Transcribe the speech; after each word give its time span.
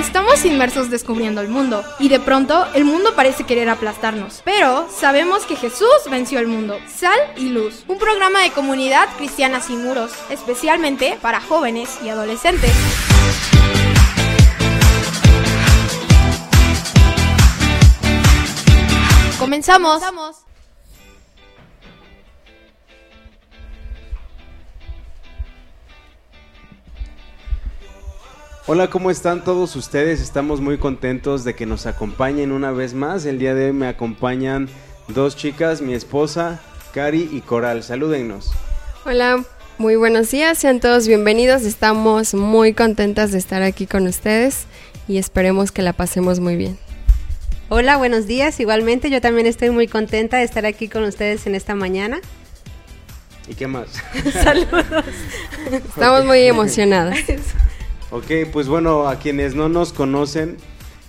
Estamos 0.00 0.46
inmersos 0.46 0.88
descubriendo 0.88 1.42
el 1.42 1.48
mundo 1.48 1.84
y 1.98 2.08
de 2.08 2.18
pronto 2.20 2.66
el 2.72 2.86
mundo 2.86 3.14
parece 3.14 3.44
querer 3.44 3.68
aplastarnos, 3.68 4.40
pero 4.46 4.88
sabemos 4.90 5.44
que 5.44 5.56
Jesús 5.56 5.88
venció 6.10 6.38
el 6.38 6.46
mundo. 6.46 6.78
Sal 6.88 7.18
y 7.36 7.50
Luz, 7.50 7.84
un 7.86 7.98
programa 7.98 8.40
de 8.40 8.50
comunidad 8.50 9.06
cristiana 9.18 9.60
sin 9.60 9.84
muros, 9.84 10.12
especialmente 10.30 11.18
para 11.20 11.42
jóvenes 11.42 11.98
y 12.02 12.08
adolescentes. 12.08 12.72
Comenzamos. 19.38 20.02
Hola, 28.72 28.88
¿cómo 28.88 29.10
están 29.10 29.42
todos 29.42 29.74
ustedes? 29.74 30.20
Estamos 30.20 30.60
muy 30.60 30.78
contentos 30.78 31.42
de 31.42 31.56
que 31.56 31.66
nos 31.66 31.86
acompañen 31.86 32.52
una 32.52 32.70
vez 32.70 32.94
más. 32.94 33.26
El 33.26 33.40
día 33.40 33.52
de 33.52 33.64
hoy 33.64 33.72
me 33.72 33.88
acompañan 33.88 34.68
dos 35.08 35.34
chicas, 35.34 35.82
mi 35.82 35.92
esposa, 35.92 36.60
Cari 36.94 37.28
y 37.32 37.40
Coral. 37.40 37.82
Salúdennos. 37.82 38.52
Hola, 39.04 39.42
muy 39.78 39.96
buenos 39.96 40.30
días, 40.30 40.56
sean 40.56 40.78
todos 40.78 41.08
bienvenidos. 41.08 41.62
Estamos 41.62 42.32
muy 42.32 42.72
contentas 42.72 43.32
de 43.32 43.38
estar 43.38 43.62
aquí 43.62 43.88
con 43.88 44.06
ustedes 44.06 44.66
y 45.08 45.18
esperemos 45.18 45.72
que 45.72 45.82
la 45.82 45.92
pasemos 45.92 46.38
muy 46.38 46.54
bien. 46.54 46.78
Hola, 47.70 47.96
buenos 47.96 48.28
días. 48.28 48.60
Igualmente, 48.60 49.10
yo 49.10 49.20
también 49.20 49.48
estoy 49.48 49.70
muy 49.70 49.88
contenta 49.88 50.36
de 50.36 50.44
estar 50.44 50.64
aquí 50.64 50.86
con 50.86 51.02
ustedes 51.02 51.44
en 51.48 51.56
esta 51.56 51.74
mañana. 51.74 52.20
¿Y 53.48 53.54
qué 53.54 53.66
más? 53.66 53.88
Saludos. 54.32 54.84
Estamos 55.72 56.24
muy 56.24 56.42
emocionadas. 56.46 57.18
Ok, 58.10 58.50
pues 58.52 58.66
bueno, 58.66 59.08
a 59.08 59.20
quienes 59.20 59.54
no 59.54 59.68
nos 59.68 59.92
conocen, 59.92 60.56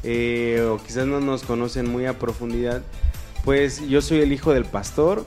eh, 0.03 0.66
o 0.69 0.77
quizás 0.77 1.08
no 1.08 1.19
nos 1.19 1.43
conocen 1.43 1.89
muy 1.89 2.05
a 2.05 2.19
profundidad, 2.19 2.83
pues 3.43 3.88
yo 3.88 4.02
soy 4.02 4.19
el 4.19 4.31
hijo 4.31 4.53
del 4.53 4.66
pastor 4.66 5.25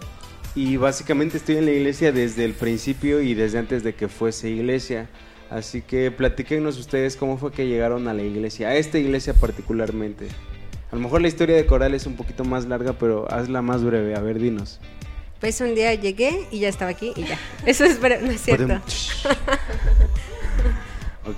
y 0.55 0.77
básicamente 0.77 1.37
estoy 1.37 1.57
en 1.57 1.65
la 1.65 1.73
iglesia 1.73 2.13
desde 2.13 2.45
el 2.45 2.53
principio 2.53 3.21
y 3.21 3.35
desde 3.35 3.59
antes 3.59 3.83
de 3.83 3.95
que 3.95 4.07
fuese 4.07 4.51
iglesia. 4.51 5.09
Así 5.51 5.83
que 5.83 6.11
platíquenos 6.11 6.79
ustedes 6.79 7.17
cómo 7.17 7.39
fue 7.39 7.51
que 7.51 7.67
llegaron 7.67 8.07
a 8.07 8.15
la 8.15 8.23
iglesia, 8.23 8.69
a 8.69 8.77
esta 8.77 8.99
iglesia 8.99 9.35
particularmente. 9.35 10.29
A 10.93 10.97
lo 10.97 11.03
mejor 11.03 11.23
la 11.23 11.29
historia 11.29 11.57
de 11.57 11.67
Coral 11.67 11.93
es 11.95 12.07
un 12.07 12.15
poquito 12.15 12.45
más 12.45 12.67
larga, 12.67 12.93
pero 12.93 13.31
hazla 13.33 13.63
más 13.63 13.83
breve. 13.83 14.15
A 14.15 14.21
ver, 14.21 14.39
dinos. 14.39 14.79
Pues 15.41 15.61
un 15.61 15.75
día 15.75 15.93
llegué 15.95 16.47
y 16.53 16.61
ya 16.61 16.69
estaba 16.69 16.93
aquí 16.93 17.13
y 17.17 17.25
ya. 17.25 17.39
Eso 17.67 17.85
es, 17.85 18.01
no 18.01 18.31
es 18.31 18.41
cierto. 18.41 18.81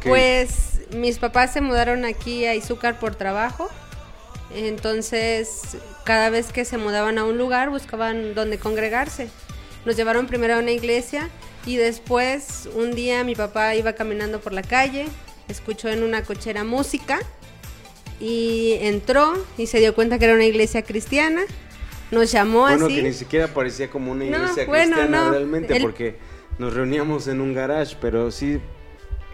Pues 0.07 0.81
mis 0.95 1.19
papás 1.19 1.53
se 1.53 1.61
mudaron 1.61 2.05
aquí 2.05 2.45
a 2.47 2.55
Izúcar 2.55 2.99
por 2.99 3.15
trabajo. 3.15 3.69
Entonces, 4.55 5.77
cada 6.05 6.31
vez 6.31 6.53
que 6.53 6.65
se 6.65 6.79
mudaban 6.79 7.19
a 7.19 7.25
un 7.25 7.37
lugar, 7.37 7.71
buscaban 7.71 8.35
dónde 8.35 8.59
congregarse. 8.59 9.29
Nos 9.85 9.97
llevaron 9.97 10.27
primero 10.27 10.55
a 10.55 10.59
una 10.59 10.71
iglesia 10.71 11.31
y 11.65 11.77
después, 11.77 12.69
un 12.75 12.95
día, 12.95 13.25
mi 13.25 13.35
papá 13.35 13.75
iba 13.75 13.93
caminando 13.95 14.41
por 14.41 14.53
la 14.53 14.63
calle, 14.63 15.07
escuchó 15.49 15.89
en 15.89 16.03
una 16.03 16.23
cochera 16.23 16.65
música 16.65 17.19
y 18.21 18.79
entró 18.81 19.35
y 19.59 19.67
se 19.67 19.79
dio 19.79 19.95
cuenta 19.95 20.19
que 20.19 20.27
era 20.27 20.35
una 20.35 20.45
iglesia 20.45 20.83
cristiana. 20.83 21.43
Nos 22.11 22.31
llamó 22.31 22.67
así. 22.67 22.79
Bueno, 22.79 22.95
que 22.95 23.03
ni 23.03 23.13
siquiera 23.13 23.49
parecía 23.49 23.91
como 23.91 24.13
una 24.13 24.25
iglesia 24.25 24.67
cristiana 24.67 25.31
realmente, 25.31 25.81
porque 25.81 26.19
nos 26.59 26.73
reuníamos 26.73 27.27
en 27.27 27.41
un 27.41 27.53
garage, 27.53 27.97
pero 28.01 28.31
sí 28.31 28.61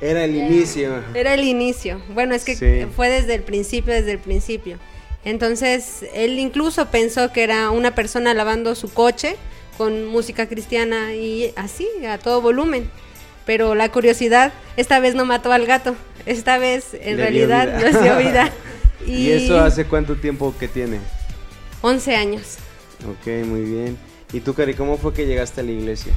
era 0.02 0.24
el 0.24 0.34
inicio. 0.34 1.00
Era 1.14 1.34
el 1.34 1.44
inicio. 1.44 2.02
Bueno, 2.12 2.34
es 2.34 2.44
que 2.44 2.88
fue 2.94 3.08
desde 3.08 3.34
el 3.34 3.42
principio, 3.42 3.94
desde 3.94 4.10
el 4.10 4.18
principio. 4.18 4.78
Entonces, 5.24 6.04
él 6.12 6.40
incluso 6.40 6.86
pensó 6.86 7.32
que 7.32 7.44
era 7.44 7.70
una 7.70 7.94
persona 7.94 8.34
lavando 8.34 8.74
su 8.74 8.92
coche 8.92 9.36
con 9.78 10.06
música 10.06 10.48
cristiana 10.48 11.14
y 11.14 11.52
así, 11.54 11.88
a 12.04 12.18
todo 12.18 12.40
volumen. 12.40 12.90
Pero 13.46 13.76
la 13.76 13.90
curiosidad 13.90 14.52
esta 14.76 14.98
vez 14.98 15.14
no 15.14 15.24
mató 15.24 15.52
al 15.52 15.66
gato, 15.66 15.94
esta 16.26 16.58
vez 16.58 16.94
en 16.94 17.16
realidad 17.18 17.68
dio 18.02 18.16
vida. 18.18 18.50
y, 19.06 19.12
¿Y 19.28 19.30
eso 19.30 19.60
hace 19.60 19.84
cuánto 19.84 20.16
tiempo 20.16 20.52
que 20.58 20.66
tiene? 20.66 20.98
11 21.80 22.16
años. 22.16 22.56
Ok, 23.08 23.46
muy 23.46 23.62
bien. 23.62 23.96
¿Y 24.32 24.40
tú, 24.40 24.54
Cari, 24.54 24.74
cómo 24.74 24.98
fue 24.98 25.14
que 25.14 25.26
llegaste 25.26 25.60
a 25.60 25.64
la 25.64 25.70
iglesia? 25.70 26.12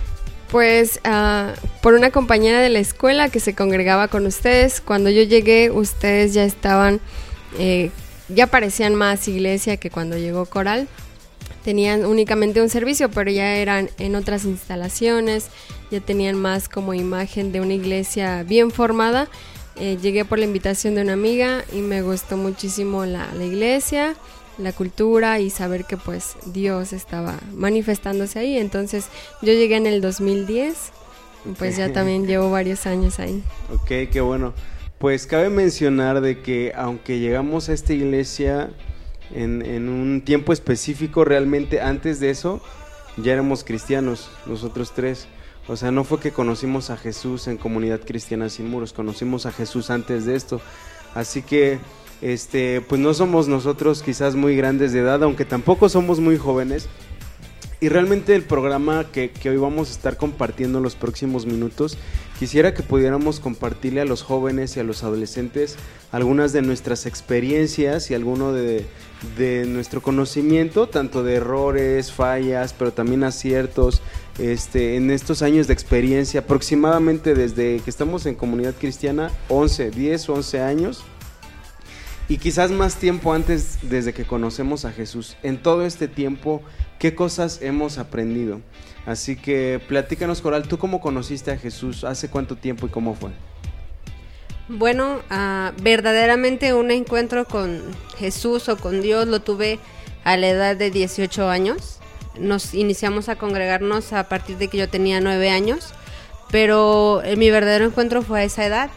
Pues 0.55 1.01
uh, 1.05 1.51
por 1.81 1.95
una 1.95 2.11
compañera 2.11 2.61
de 2.61 2.69
la 2.69 2.79
escuela 2.79 3.27
que 3.27 3.41
se 3.41 3.53
congregaba 3.53 4.07
con 4.07 4.25
ustedes. 4.25 4.79
Cuando 4.79 5.09
yo 5.09 5.21
llegué, 5.21 5.69
ustedes 5.69 6.33
ya 6.33 6.45
estaban, 6.45 7.01
eh, 7.59 7.91
ya 8.29 8.47
parecían 8.47 8.95
más 8.95 9.27
iglesia 9.27 9.75
que 9.75 9.89
cuando 9.89 10.17
llegó 10.17 10.45
Coral. 10.45 10.88
Tenían 11.66 12.05
únicamente 12.05 12.61
un 12.61 12.69
servicio, 12.69 13.11
pero 13.11 13.31
ya 13.31 13.57
eran 13.57 13.89
en 13.99 14.16
otras 14.16 14.45
instalaciones, 14.45 15.47
ya 15.91 15.99
tenían 15.99 16.38
más 16.38 16.69
como 16.69 16.93
imagen 16.93 17.51
de 17.51 17.59
una 17.59 17.73
iglesia 17.73 18.43
bien 18.43 18.72
formada. 18.72 19.27
Eh, 19.75 19.97
llegué 20.01 20.23
por 20.23 20.39
la 20.39 20.45
invitación 20.45 20.95
de 20.95 21.01
una 21.01 21.11
amiga 21.11 21.66
y 21.73 21.81
me 21.81 22.01
gustó 22.01 22.37
muchísimo 22.37 23.05
la, 23.05 23.27
la 23.33 23.43
iglesia 23.43 24.16
la 24.57 24.71
cultura 24.71 25.39
y 25.39 25.49
saber 25.49 25.85
que 25.85 25.97
pues 25.97 26.35
Dios 26.45 26.93
estaba 26.93 27.39
manifestándose 27.53 28.39
ahí. 28.39 28.57
Entonces 28.57 29.07
yo 29.41 29.53
llegué 29.53 29.75
en 29.75 29.88
el 29.88 30.01
2010, 30.01 30.91
pues 31.57 31.77
ya 31.77 31.91
también 31.91 32.25
llevo 32.27 32.49
varios 32.49 32.85
años 32.85 33.19
ahí. 33.19 33.43
Ok, 33.73 34.09
qué 34.11 34.21
bueno. 34.21 34.53
Pues 34.97 35.27
cabe 35.27 35.49
mencionar 35.49 36.21
de 36.21 36.41
que 36.41 36.71
aunque 36.75 37.19
llegamos 37.19 37.69
a 37.69 37.73
esta 37.73 37.93
iglesia 37.93 38.71
en, 39.33 39.61
en 39.61 39.89
un 39.89 40.21
tiempo 40.21 40.53
específico, 40.53 41.25
realmente 41.25 41.81
antes 41.81 42.19
de 42.19 42.29
eso 42.29 42.61
ya 43.17 43.33
éramos 43.33 43.63
cristianos, 43.63 44.29
nosotros 44.45 44.93
tres. 44.93 45.27
O 45.67 45.75
sea, 45.75 45.91
no 45.91 46.03
fue 46.03 46.19
que 46.19 46.31
conocimos 46.31 46.89
a 46.89 46.97
Jesús 46.97 47.47
en 47.47 47.57
comunidad 47.57 48.01
cristiana 48.01 48.49
sin 48.49 48.69
muros, 48.69 48.93
conocimos 48.93 49.45
a 49.45 49.51
Jesús 49.51 49.89
antes 49.89 50.25
de 50.25 50.35
esto. 50.35 50.61
Así 51.16 51.41
que 51.41 51.79
este, 52.21 52.81
pues 52.81 53.01
no 53.01 53.13
somos 53.13 53.47
nosotros 53.47 54.01
quizás 54.01 54.35
muy 54.35 54.55
grandes 54.55 54.93
de 54.93 54.99
edad, 54.99 55.23
aunque 55.23 55.45
tampoco 55.45 55.89
somos 55.89 56.19
muy 56.19 56.37
jóvenes. 56.37 56.87
Y 57.81 57.89
realmente 57.89 58.33
el 58.35 58.43
programa 58.43 59.11
que, 59.11 59.31
hoy 59.45 59.57
vamos 59.57 59.89
a 59.89 59.91
estar 59.91 60.17
compartiendo 60.17 60.79
en 60.79 60.83
los 60.83 60.95
próximos 60.95 61.45
minutos, 61.45 61.97
quisiera 62.39 62.73
que 62.73 62.83
pudiéramos 62.83 63.39
compartirle 63.39 64.01
a 64.01 64.05
los 64.05 64.23
jóvenes 64.23 64.75
y 64.75 64.79
a 64.79 64.83
los 64.83 65.03
adolescentes 65.03 65.75
algunas 66.11 66.53
de 66.53 66.61
nuestras 66.61 67.05
experiencias 67.05 68.09
y 68.09 68.15
alguno 68.15 68.53
de, 68.53 68.85
nuestro 69.67 70.01
conocimiento, 70.01 70.87
tanto 70.87 71.21
de 71.23 71.35
errores, 71.35 72.11
fallas, 72.11 72.73
pero 72.73 72.93
también 72.93 73.23
aciertos, 73.23 74.01
este, 74.39 74.95
en 74.95 75.11
estos 75.11 75.41
años 75.41 75.67
de 75.67 75.73
experiencia, 75.73 76.39
aproximadamente 76.41 77.35
desde 77.35 77.81
que 77.81 77.89
estamos 77.89 78.25
en 78.25 78.35
comunidad 78.35 78.73
cristiana, 78.79 79.31
11, 79.49 79.91
10, 79.91 80.29
11 80.29 80.61
años 80.61 81.03
y 82.27 82.37
quizás 82.37 82.71
más 82.71 82.95
tiempo 82.95 83.33
antes 83.33 83.77
desde 83.83 84.13
que 84.13 84.25
conocemos 84.25 84.85
a 84.85 84.91
Jesús. 84.91 85.37
En 85.43 85.57
todo 85.57 85.85
este 85.85 86.07
tiempo, 86.07 86.61
¿qué 86.99 87.13
cosas 87.13 87.61
hemos 87.61 87.97
aprendido? 87.97 88.61
Así 89.05 89.35
que 89.35 89.79
platícanos, 89.87 90.41
Coral, 90.41 90.67
¿tú 90.67 90.77
cómo 90.77 90.99
conociste 90.99 91.51
a 91.51 91.57
Jesús? 91.57 92.03
¿Hace 92.03 92.29
cuánto 92.29 92.55
tiempo 92.55 92.87
y 92.87 92.89
cómo 92.89 93.13
fue? 93.13 93.31
Bueno, 94.67 95.19
uh, 95.29 95.81
verdaderamente 95.83 96.73
un 96.73 96.89
encuentro 96.89 97.45
con 97.45 97.83
Jesús 98.17 98.67
o 98.67 98.77
con 98.77 99.01
Dios 99.01 99.27
lo 99.27 99.41
tuve 99.41 99.79
a 100.23 100.37
la 100.37 100.49
edad 100.49 100.75
de 100.75 100.89
18 100.89 101.49
años. 101.49 101.99
Nos 102.39 102.73
iniciamos 102.73 103.29
a 103.29 103.35
congregarnos 103.35 104.11
a 104.11 104.27
partir 104.27 104.57
de 104.57 104.67
que 104.67 104.77
yo 104.79 104.89
tenía 104.89 105.21
9 105.21 105.51
años, 105.51 105.93
pero 106.49 107.21
eh, 107.23 107.35
mi 107.35 107.51
verdadero 107.51 107.85
encuentro 107.85 108.23
fue 108.23 108.39
a 108.39 108.43
esa 108.43 108.66
edad. 108.66 108.89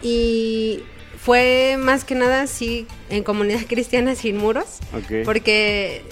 Y 0.00 0.84
fue 1.26 1.74
más 1.76 2.04
que 2.04 2.14
nada, 2.14 2.46
sí, 2.46 2.86
en 3.10 3.24
comunidad 3.24 3.62
cristiana 3.68 4.14
sin 4.14 4.36
muros, 4.36 4.78
porque 5.24 6.02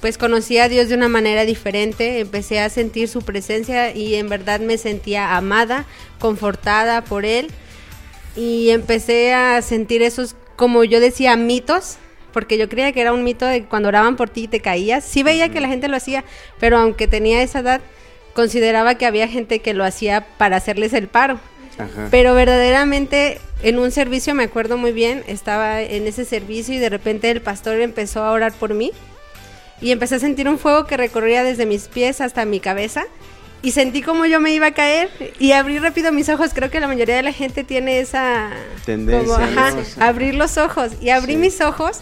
pues 0.00 0.18
conocí 0.18 0.58
a 0.58 0.68
Dios 0.68 0.88
de 0.88 0.96
una 0.96 1.08
manera 1.08 1.44
diferente, 1.44 2.18
empecé 2.18 2.58
a 2.58 2.68
sentir 2.68 3.06
su 3.06 3.22
presencia 3.22 3.94
y 3.94 4.16
en 4.16 4.28
verdad 4.28 4.58
me 4.58 4.76
sentía 4.76 5.36
amada, 5.36 5.86
confortada 6.18 7.04
por 7.04 7.24
Él 7.24 7.46
y 8.34 8.70
empecé 8.70 9.32
a 9.34 9.62
sentir 9.62 10.02
esos, 10.02 10.34
como 10.56 10.82
yo 10.82 10.98
decía, 10.98 11.36
mitos, 11.36 11.98
porque 12.32 12.58
yo 12.58 12.68
creía 12.68 12.90
que 12.90 13.02
era 13.02 13.12
un 13.12 13.22
mito 13.22 13.46
de 13.46 13.66
cuando 13.66 13.88
oraban 13.88 14.16
por 14.16 14.30
ti 14.30 14.44
y 14.44 14.48
te 14.48 14.58
caías. 14.58 15.04
Sí 15.04 15.22
veía 15.22 15.50
que 15.50 15.60
la 15.60 15.68
gente 15.68 15.86
lo 15.86 15.96
hacía, 15.96 16.24
pero 16.58 16.76
aunque 16.76 17.06
tenía 17.06 17.40
esa 17.40 17.60
edad, 17.60 17.80
consideraba 18.34 18.96
que 18.96 19.06
había 19.06 19.28
gente 19.28 19.60
que 19.60 19.74
lo 19.74 19.84
hacía 19.84 20.26
para 20.38 20.56
hacerles 20.56 20.92
el 20.92 21.06
paro. 21.06 21.38
Pero 22.10 22.34
verdaderamente 22.34 23.40
en 23.62 23.78
un 23.78 23.90
servicio, 23.90 24.34
me 24.34 24.44
acuerdo 24.44 24.76
muy 24.76 24.92
bien, 24.92 25.22
estaba 25.26 25.82
en 25.82 26.06
ese 26.06 26.24
servicio 26.24 26.74
y 26.74 26.78
de 26.78 26.88
repente 26.88 27.30
el 27.30 27.40
pastor 27.40 27.80
empezó 27.80 28.22
a 28.22 28.32
orar 28.32 28.52
por 28.52 28.74
mí 28.74 28.92
y 29.80 29.92
empecé 29.92 30.16
a 30.16 30.18
sentir 30.18 30.48
un 30.48 30.58
fuego 30.58 30.86
que 30.86 30.96
recorría 30.96 31.44
desde 31.44 31.66
mis 31.66 31.88
pies 31.88 32.20
hasta 32.20 32.44
mi 32.44 32.60
cabeza 32.60 33.04
y 33.62 33.72
sentí 33.72 34.00
como 34.02 34.24
yo 34.24 34.40
me 34.40 34.52
iba 34.52 34.68
a 34.68 34.72
caer 34.72 35.10
y 35.38 35.52
abrí 35.52 35.78
rápido 35.78 36.12
mis 36.12 36.28
ojos. 36.28 36.52
Creo 36.54 36.70
que 36.70 36.80
la 36.80 36.86
mayoría 36.86 37.16
de 37.16 37.22
la 37.22 37.32
gente 37.32 37.62
tiene 37.64 38.00
esa 38.00 38.50
tendencia. 38.86 39.36
ajá, 39.36 39.74
abrir 39.98 40.34
los 40.34 40.56
ojos. 40.56 40.92
Y 41.00 41.10
abrí 41.10 41.36
mis 41.36 41.60
ojos 41.60 42.00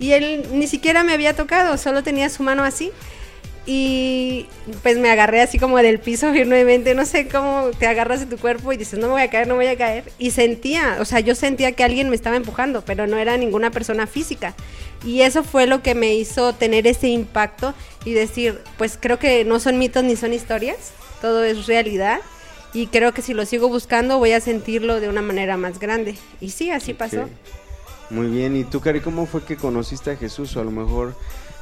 y 0.00 0.12
él 0.12 0.46
ni 0.52 0.66
siquiera 0.66 1.04
me 1.04 1.12
había 1.12 1.34
tocado, 1.34 1.76
solo 1.78 2.02
tenía 2.02 2.28
su 2.30 2.42
mano 2.42 2.64
así. 2.64 2.90
Y 3.70 4.46
pues 4.82 4.96
me 4.96 5.10
agarré 5.10 5.42
así 5.42 5.58
como 5.58 5.76
del 5.76 6.00
piso 6.00 6.32
firmemente, 6.32 6.94
no 6.94 7.04
sé 7.04 7.28
cómo 7.28 7.68
te 7.78 7.86
agarras 7.86 8.20
de 8.20 8.24
tu 8.24 8.38
cuerpo 8.38 8.72
y 8.72 8.78
dices, 8.78 8.98
no 8.98 9.08
me 9.08 9.12
voy 9.12 9.20
a 9.20 9.28
caer, 9.28 9.46
no 9.46 9.56
voy 9.56 9.66
a 9.66 9.76
caer. 9.76 10.04
Y 10.18 10.30
sentía, 10.30 10.96
o 11.00 11.04
sea, 11.04 11.20
yo 11.20 11.34
sentía 11.34 11.72
que 11.72 11.84
alguien 11.84 12.08
me 12.08 12.16
estaba 12.16 12.36
empujando, 12.36 12.80
pero 12.80 13.06
no 13.06 13.18
era 13.18 13.36
ninguna 13.36 13.70
persona 13.70 14.06
física. 14.06 14.54
Y 15.04 15.20
eso 15.20 15.44
fue 15.44 15.66
lo 15.66 15.82
que 15.82 15.94
me 15.94 16.14
hizo 16.14 16.54
tener 16.54 16.86
ese 16.86 17.08
impacto 17.08 17.74
y 18.06 18.14
decir, 18.14 18.58
pues 18.78 18.96
creo 18.98 19.18
que 19.18 19.44
no 19.44 19.60
son 19.60 19.78
mitos 19.78 20.02
ni 20.02 20.16
son 20.16 20.32
historias, 20.32 20.92
todo 21.20 21.44
es 21.44 21.66
realidad. 21.66 22.20
Y 22.72 22.86
creo 22.86 23.12
que 23.12 23.20
si 23.20 23.34
lo 23.34 23.44
sigo 23.44 23.68
buscando 23.68 24.18
voy 24.18 24.32
a 24.32 24.40
sentirlo 24.40 24.98
de 24.98 25.10
una 25.10 25.20
manera 25.20 25.58
más 25.58 25.78
grande. 25.78 26.16
Y 26.40 26.52
sí, 26.52 26.70
así 26.70 26.94
pasó. 26.94 27.28
Muy 28.08 28.28
bien, 28.28 28.56
¿y 28.56 28.64
tú, 28.64 28.80
Cari, 28.80 29.00
cómo 29.00 29.26
fue 29.26 29.44
que 29.44 29.56
conociste 29.56 30.12
a 30.12 30.16
Jesús? 30.16 30.56
O 30.56 30.60
a 30.60 30.64
lo 30.64 30.70
mejor, 30.70 31.14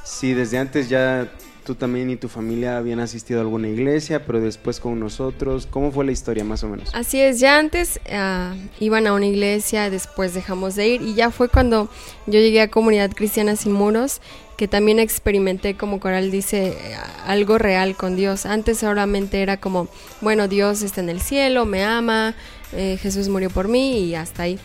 si 0.04 0.34
desde 0.34 0.58
antes 0.58 0.88
ya 0.88 1.28
tú 1.66 1.74
también 1.74 2.08
y 2.08 2.16
tu 2.16 2.28
familia 2.28 2.78
habían 2.78 3.00
asistido 3.00 3.40
a 3.40 3.42
alguna 3.42 3.68
iglesia, 3.68 4.24
pero 4.24 4.40
después 4.40 4.80
con 4.80 4.98
nosotros. 4.98 5.66
¿Cómo 5.68 5.90
fue 5.90 6.06
la 6.06 6.12
historia 6.12 6.44
más 6.44 6.62
o 6.62 6.68
menos? 6.68 6.88
Así 6.94 7.20
es, 7.20 7.40
ya 7.40 7.58
antes 7.58 8.00
uh, 8.06 8.56
iban 8.78 9.06
a 9.06 9.12
una 9.12 9.26
iglesia, 9.26 9.90
después 9.90 10.32
dejamos 10.32 10.76
de 10.76 10.88
ir 10.88 11.02
y 11.02 11.14
ya 11.14 11.30
fue 11.30 11.48
cuando 11.48 11.90
yo 12.26 12.38
llegué 12.40 12.62
a 12.62 12.70
Comunidad 12.70 13.10
Cristiana 13.10 13.56
Sin 13.56 13.72
Muros 13.72 14.20
que 14.56 14.68
también 14.68 14.98
experimenté, 14.98 15.76
como 15.76 16.00
Coral 16.00 16.30
dice, 16.30 16.78
algo 17.26 17.58
real 17.58 17.94
con 17.94 18.16
Dios. 18.16 18.46
Antes 18.46 18.78
solamente 18.78 19.42
era 19.42 19.58
como, 19.58 19.88
bueno, 20.22 20.48
Dios 20.48 20.80
está 20.80 21.02
en 21.02 21.10
el 21.10 21.20
cielo, 21.20 21.66
me 21.66 21.84
ama, 21.84 22.34
eh, 22.72 22.96
Jesús 23.02 23.28
murió 23.28 23.50
por 23.50 23.68
mí 23.68 23.98
y 23.98 24.14
hasta 24.14 24.44
ahí. 24.44 24.58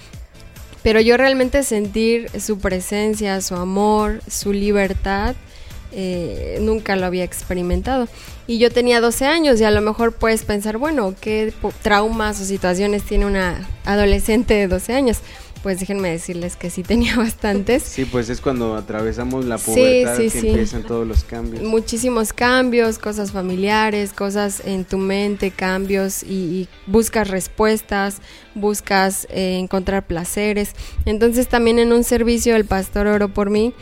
Pero 0.82 1.02
yo 1.02 1.18
realmente 1.18 1.64
sentir 1.64 2.30
su 2.40 2.58
presencia, 2.58 3.42
su 3.42 3.56
amor, 3.56 4.22
su 4.30 4.54
libertad, 4.54 5.36
eh, 5.92 6.60
nunca 6.62 6.96
lo 6.96 7.06
había 7.06 7.24
experimentado. 7.24 8.08
Y 8.48 8.58
yo 8.58 8.72
tenía 8.72 9.02
12 9.02 9.26
años 9.26 9.62
y 9.62 9.64
a 9.64 9.72
lo 9.72 9.82
mejor 9.82 10.14
puedes 10.14 10.44
pensar, 10.44 10.78
bueno, 10.78 11.16
¿qué 11.20 11.54
traumas 11.82 12.42
o 12.42 12.46
situaciones 12.46 13.04
tiene 13.04 13.26
una 13.26 13.68
adolescente 13.86 14.54
de 14.54 14.68
12 14.68 14.94
años? 14.94 15.20
Pues 15.64 15.80
déjenme 15.80 16.10
decirles 16.10 16.56
que 16.56 16.72
sí 16.72 16.82
tenía 16.82 17.16
bastantes. 17.18 17.84
Sí, 17.84 18.06
pues 18.06 18.30
es 18.30 18.42
cuando 18.42 18.76
atravesamos 18.76 19.46
la 19.46 19.58
pubertad 19.58 20.18
que 20.18 20.40
empiezan 20.40 20.84
todos 20.84 21.08
los 21.08 21.24
cambios. 21.24 21.64
Muchísimos 21.64 22.34
cambios, 22.34 22.98
cosas 22.98 23.32
familiares, 23.32 24.12
cosas 24.12 24.64
en 24.66 24.86
tu 24.86 24.98
mente, 24.98 25.52
cambios 25.52 26.24
y, 26.24 26.68
buscas 26.88 27.28
respuestas, 27.30 28.18
buscas 28.56 29.28
eh, 29.30 29.58
encontrar 29.60 30.08
placeres. 30.08 30.72
Entonces 31.06 31.48
también 31.48 31.78
en 31.78 31.94
un 31.94 32.04
servicio 32.04 32.56
el 32.56 32.66
pastor 32.66 33.08
oró 33.08 33.30
por 33.30 33.50
mí 33.50 33.74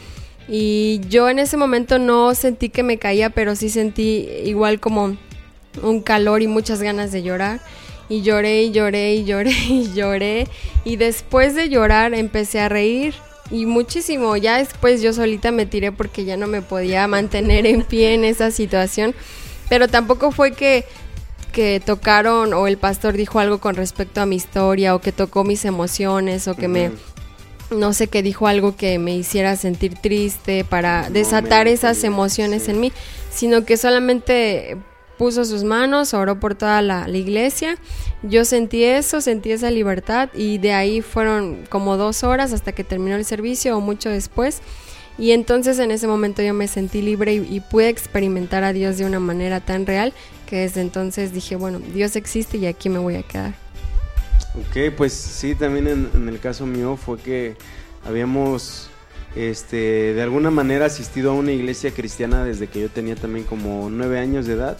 y 0.50 1.02
yo 1.08 1.30
en 1.30 1.38
ese 1.38 1.58
momento 1.58 2.00
no 2.00 2.34
sentí 2.34 2.70
que 2.70 2.82
me 2.82 2.98
caía, 2.98 3.30
pero 3.30 3.56
sí 3.56 3.70
sentí 3.70 4.28
igual 4.46 4.80
como 4.80 5.16
un 5.84 6.02
calor 6.02 6.42
y 6.42 6.48
muchas 6.48 6.82
ganas 6.82 7.12
de 7.12 7.22
llorar. 7.22 7.60
Y 8.10 8.24
lloré 8.24 8.64
y 8.64 8.72
lloré 8.72 9.14
y 9.14 9.26
lloré 9.26 9.52
y 9.70 9.94
lloré. 9.94 10.48
Y 10.84 10.96
después 10.96 11.54
de 11.54 11.70
llorar 11.70 12.16
empecé 12.16 12.60
a 12.60 12.70
reír. 12.70 13.14
Y 13.52 13.68
muchísimo. 13.68 14.36
Ya 14.38 14.58
después 14.58 15.02
yo 15.02 15.14
solita 15.14 15.52
me 15.52 15.68
tiré 15.68 15.92
porque 15.92 16.26
ya 16.26 16.38
no 16.38 16.48
me 16.48 16.62
podía 16.62 17.08
mantener 17.08 17.68
en 17.68 17.84
pie 17.84 18.16
en 18.16 18.24
esa 18.24 18.50
situación. 18.50 19.14
Pero 19.70 19.88
tampoco 19.88 20.32
fue 20.32 20.54
que 20.54 20.86
que 21.52 21.82
tocaron 21.84 22.54
o 22.54 22.68
el 22.68 22.78
pastor 22.78 23.16
dijo 23.16 23.40
algo 23.40 23.58
con 23.58 23.76
respecto 23.76 24.22
a 24.22 24.28
mi 24.28 24.36
historia 24.36 24.94
o 24.94 25.02
que 25.02 25.12
tocó 25.12 25.44
mis 25.44 25.66
emociones 25.66 26.48
o 26.48 26.56
que 26.56 26.68
me 26.68 26.92
no 27.72 27.94
sé, 27.94 28.08
qué 28.08 28.24
dijo 28.24 28.48
algo 28.48 28.76
que 28.76 29.00
me 29.00 29.16
hiciera 29.16 29.56
sentir 29.56 29.96
triste 29.96 30.64
para 30.64 31.10
desatar 31.10 31.68
esas 31.68 32.04
emociones 32.04 32.68
en 32.68 32.80
mí, 32.80 32.92
sino 33.32 33.66
que 33.66 33.78
solamente 33.78 34.78
puso 35.20 35.44
sus 35.44 35.66
manos, 35.66 36.14
oró 36.14 36.40
por 36.40 36.56
toda 36.56 36.82
la, 36.82 37.08
iglesia. 37.10 37.78
Yo 38.24 38.46
sentí 38.46 38.86
eso, 38.86 39.20
sentí 39.20 39.52
esa 39.52 39.70
libertad 39.70 40.30
y 40.34 40.58
de 40.60 40.72
ahí 40.72 41.02
fueron 41.02 41.66
como 41.70 41.98
dos 41.98 42.24
horas 42.24 42.54
hasta 42.54 42.72
que 42.72 42.86
terminó 42.86 43.18
el 43.18 43.26
servicio 43.26 43.78
o 43.78 43.82
mucho 43.82 44.10
después. 44.10 44.62
Y 45.18 45.32
entonces 45.32 45.78
en 45.80 45.92
ese 45.92 46.08
momento 46.08 46.42
yo 46.42 46.54
me 46.54 46.70
sentí 46.70 47.02
libre 47.02 47.34
y, 47.34 47.60
pude 47.60 47.90
experimentar 47.90 48.64
a 48.64 48.72
Dios 48.72 48.98
de 48.98 49.06
una 49.06 49.20
manera 49.20 49.60
tan 49.60 49.86
real 49.86 50.14
que 50.48 50.62
desde 50.62 50.80
entonces 50.80 51.34
dije, 51.34 51.58
bueno, 51.58 51.80
Dios 51.80 52.16
existe 52.16 52.58
y 52.58 52.66
aquí 52.66 52.88
me 52.88 53.00
voy 53.00 53.18
a 53.18 53.24
quedar. 53.24 53.69
Ok, 54.56 54.96
pues 54.98 55.14
sí, 55.14 55.54
también 55.54 55.88
en, 55.88 56.28
el 56.28 56.40
caso 56.40 56.66
mío 56.66 56.98
fue 56.98 57.20
que 57.20 57.56
habíamos 58.04 58.90
este, 59.36 60.14
de 60.14 60.22
alguna 60.24 60.50
manera 60.50 60.88
asistido 60.88 61.32
a 61.32 61.34
una 61.36 61.52
iglesia 61.52 61.92
cristiana 61.92 62.44
desde 62.44 62.68
que 62.68 62.82
yo 62.82 62.90
tenía 62.90 63.16
también 63.16 63.46
como 63.46 63.90
nueve 63.92 64.20
años 64.20 64.48
de 64.48 64.54
edad. 64.54 64.78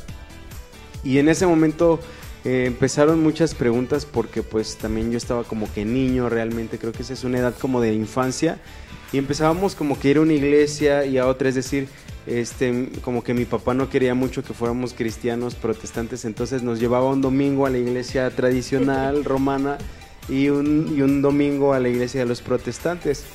Y 1.04 1.20
en 1.20 1.30
ese 1.30 1.46
momento 1.46 2.00
eh, 2.46 2.64
empezaron 2.66 3.22
muchas 3.22 3.54
preguntas 3.54 4.06
porque 4.06 4.42
pues 4.42 4.76
también 4.78 5.12
yo 5.12 5.18
estaba 5.18 5.44
como 5.44 5.72
que 5.72 5.86
niño 5.86 6.30
realmente, 6.30 6.80
creo 6.80 6.92
que 6.92 7.04
esa 7.04 7.14
es 7.14 7.24
una 7.24 7.38
edad 7.38 7.54
como 7.60 7.80
de 7.80 7.94
infancia. 7.94 8.60
Y 9.12 9.18
empezábamos 9.18 9.76
como 9.76 10.00
que 10.00 10.10
ir 10.10 10.18
a 10.18 10.22
una 10.22 10.34
iglesia 10.34 11.06
y 11.06 11.18
a 11.20 11.28
otra, 11.28 11.50
es 11.50 11.56
decir, 11.56 11.88
este, 12.30 12.90
como 13.02 13.24
que 13.24 13.34
mi 13.34 13.46
papá 13.46 13.74
no 13.74 13.90
quería 13.90 14.14
mucho 14.14 14.44
que 14.44 14.54
fuéramos 14.54 14.94
cristianos 14.94 15.56
protestantes, 15.56 16.26
entonces 16.26 16.62
nos 16.62 16.80
llevaba 16.80 17.10
un 17.10 17.22
domingo 17.22 17.66
a 17.66 17.70
la 17.70 17.80
iglesia 17.80 18.30
tradicional 18.30 19.24
romana 19.26 19.78
y 20.28 20.50
un, 20.50 20.94
y 20.96 21.02
un 21.02 21.22
domingo 21.22 21.74
a 21.74 21.80
la 21.80 21.90
iglesia 21.90 22.22
de 22.22 22.28
los 22.28 22.42
protestantes. 22.42 23.26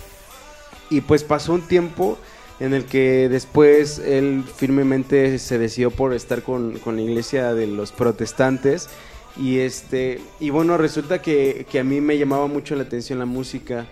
Y 0.90 1.00
pues 1.00 1.24
pasó 1.24 1.54
un 1.54 1.62
tiempo 1.62 2.18
en 2.60 2.72
el 2.72 2.84
que 2.84 3.28
después 3.28 3.98
él 3.98 4.44
firmemente 4.56 5.38
se 5.38 5.58
decidió 5.58 5.90
por 5.90 6.14
estar 6.14 6.42
con, 6.42 6.78
con, 6.78 6.96
la 6.96 7.02
iglesia 7.02 7.52
de 7.52 7.66
los 7.66 7.90
protestantes 7.90 8.88
y 9.36 9.58
este 9.58 10.20
y 10.38 10.50
bueno 10.50 10.78
resulta 10.78 11.20
que, 11.20 11.66
que, 11.68 11.80
a 11.80 11.84
mí 11.84 12.00
me 12.00 12.16
llamaba 12.16 12.46
mucho 12.46 12.76
la 12.76 12.84
atención 12.84 13.18
la 13.18 13.24
música 13.24 13.86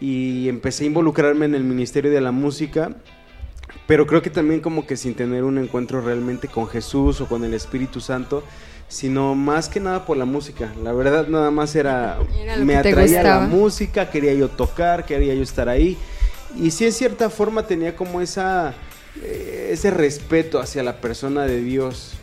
y 0.00 0.48
empecé 0.48 0.82
a 0.82 0.86
involucrarme 0.88 1.44
en 1.46 1.54
el 1.54 1.62
ministerio 1.62 2.10
de 2.10 2.20
la 2.20 2.32
música 2.32 2.96
pero 3.86 4.06
creo 4.06 4.22
que 4.22 4.30
también 4.30 4.60
como 4.60 4.86
que 4.86 4.96
sin 4.96 5.14
tener 5.14 5.44
un 5.44 5.58
encuentro 5.58 6.00
realmente 6.00 6.48
con 6.48 6.66
Jesús 6.68 7.20
o 7.20 7.26
con 7.26 7.44
el 7.44 7.54
Espíritu 7.54 8.00
Santo, 8.00 8.42
sino 8.88 9.34
más 9.34 9.68
que 9.68 9.80
nada 9.80 10.06
por 10.06 10.16
la 10.16 10.24
música. 10.24 10.72
La 10.82 10.92
verdad 10.92 11.26
nada 11.28 11.50
más 11.50 11.74
era, 11.74 12.18
me 12.62 12.76
atraía 12.76 13.22
la 13.22 13.40
música, 13.40 14.10
quería 14.10 14.34
yo 14.34 14.48
tocar, 14.48 15.04
quería 15.04 15.34
yo 15.34 15.42
estar 15.42 15.68
ahí. 15.68 15.98
Y 16.56 16.70
sí 16.70 16.84
en 16.84 16.92
cierta 16.92 17.30
forma 17.30 17.66
tenía 17.66 17.96
como 17.96 18.20
esa 18.20 18.74
eh, 19.22 19.68
ese 19.70 19.90
respeto 19.90 20.58
hacia 20.58 20.82
la 20.82 21.00
persona 21.00 21.44
de 21.44 21.60
Dios, 21.60 22.14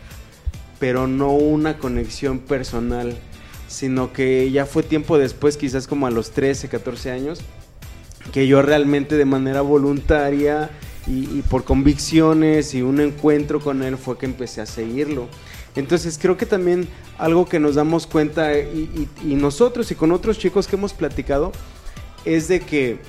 pero 0.80 1.08
no 1.08 1.32
una 1.32 1.78
conexión 1.78 2.40
personal, 2.40 3.18
sino 3.68 4.12
que 4.12 4.52
ya 4.52 4.66
fue 4.66 4.84
tiempo 4.84 5.18
después, 5.18 5.56
quizás 5.56 5.88
como 5.88 6.06
a 6.08 6.12
los 6.12 6.32
13, 6.32 6.68
14 6.68 7.12
años, 7.12 7.42
que 8.34 8.46
yo 8.46 8.62
realmente 8.62 9.16
de 9.16 9.26
manera 9.26 9.62
voluntaria 9.62 10.70
y, 11.08 11.42
por 11.44 11.64
convicciones 11.64 12.74
y 12.74 12.82
un 12.82 13.00
encuentro 13.00 13.60
con 13.60 13.84
él 13.84 13.98
fue 13.98 14.18
que 14.18 14.26
empecé 14.26 14.62
a 14.62 14.66
seguirlo. 14.66 15.28
Entonces 15.76 16.20
creo 16.22 16.38
que 16.38 16.46
también 16.46 16.88
algo 17.18 17.46
que 17.46 17.60
nos 17.60 17.76
damos 17.76 18.06
cuenta 18.06 18.58
y, 18.58 19.10
nosotros 19.24 19.90
y 19.92 19.96
con 19.96 20.12
otros 20.12 20.38
chicos 20.38 20.68
que 20.68 20.76
hemos 20.76 20.94
platicado 20.94 21.52
es 22.26 22.48
de 22.48 22.60
que 22.60 23.00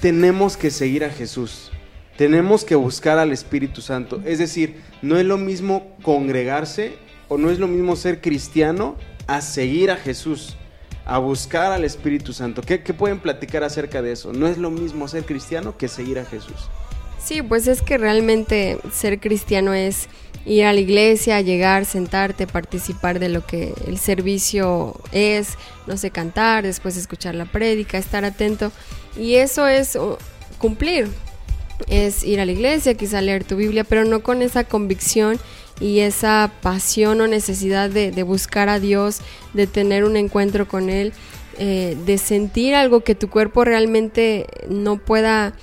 tenemos 0.00 0.56
que 0.56 0.70
seguir 0.70 1.04
a 1.04 1.10
Jesús, 1.10 1.70
tenemos 2.16 2.64
que 2.64 2.74
buscar 2.74 3.18
al 3.18 3.32
Espíritu 3.32 3.80
Santo. 3.80 4.22
Es 4.24 4.38
decir, 4.38 4.80
no 5.02 5.16
es 5.18 5.24
lo 5.24 5.36
mismo 5.36 5.96
congregarse 6.02 6.98
o 7.28 7.38
no 7.38 7.50
es 7.50 7.58
lo 7.58 7.66
mismo 7.66 7.96
ser 7.96 8.20
cristiano 8.20 8.96
a 9.26 9.40
seguir 9.40 9.90
a 9.90 9.96
Jesús, 9.96 10.56
a 11.04 11.18
buscar 11.18 11.72
al 11.72 11.84
Espíritu 11.84 12.32
Santo. 12.32 12.62
¿Qué, 12.62 12.82
qué 12.82 12.94
pueden 12.94 13.20
platicar 13.20 13.64
acerca 13.64 14.02
de 14.02 14.12
eso? 14.12 14.32
No 14.32 14.46
es 14.46 14.58
lo 14.58 14.70
mismo 14.70 15.08
ser 15.08 15.24
cristiano 15.24 15.76
que 15.76 15.88
seguir 15.88 16.18
a 16.18 16.24
Jesús. 16.24 16.68
Sí, 17.22 17.42
pues 17.42 17.66
es 17.68 17.82
que 17.82 17.98
realmente 17.98 18.78
ser 18.92 19.20
cristiano 19.20 19.74
es 19.74 20.08
ir 20.46 20.64
a 20.64 20.72
la 20.72 20.80
iglesia, 20.80 21.40
llegar, 21.40 21.84
sentarte, 21.84 22.46
participar 22.46 23.18
de 23.18 23.28
lo 23.28 23.46
que 23.46 23.74
el 23.86 23.98
servicio 23.98 24.98
es, 25.12 25.58
no 25.86 25.96
sé, 25.96 26.10
cantar, 26.10 26.64
después 26.64 26.96
escuchar 26.96 27.34
la 27.34 27.44
prédica, 27.44 27.98
estar 27.98 28.24
atento. 28.24 28.72
Y 29.18 29.34
eso 29.36 29.66
es 29.66 29.96
uh, 29.96 30.16
cumplir, 30.58 31.08
es 31.88 32.24
ir 32.24 32.40
a 32.40 32.46
la 32.46 32.52
iglesia, 32.52 32.94
quizá 32.94 33.20
leer 33.20 33.44
tu 33.44 33.56
Biblia, 33.56 33.84
pero 33.84 34.04
no 34.04 34.22
con 34.22 34.42
esa 34.42 34.64
convicción 34.64 35.38
y 35.80 36.00
esa 36.00 36.50
pasión 36.62 37.20
o 37.20 37.26
necesidad 37.26 37.90
de, 37.90 38.22
buscar 38.22 38.68
a 38.68 38.78
Dios, 38.78 39.20
de 39.54 39.66
tener 39.66 40.04
un 40.04 40.16
encuentro 40.16 40.68
con 40.68 40.90
Él, 40.90 41.12
eh, 41.58 41.96
de 42.06 42.18
sentir 42.18 42.74
algo 42.74 43.00
que 43.00 43.14
tu 43.14 43.28
cuerpo 43.28 43.64
realmente 43.64 44.46
no 44.68 44.96
pueda 44.98 45.54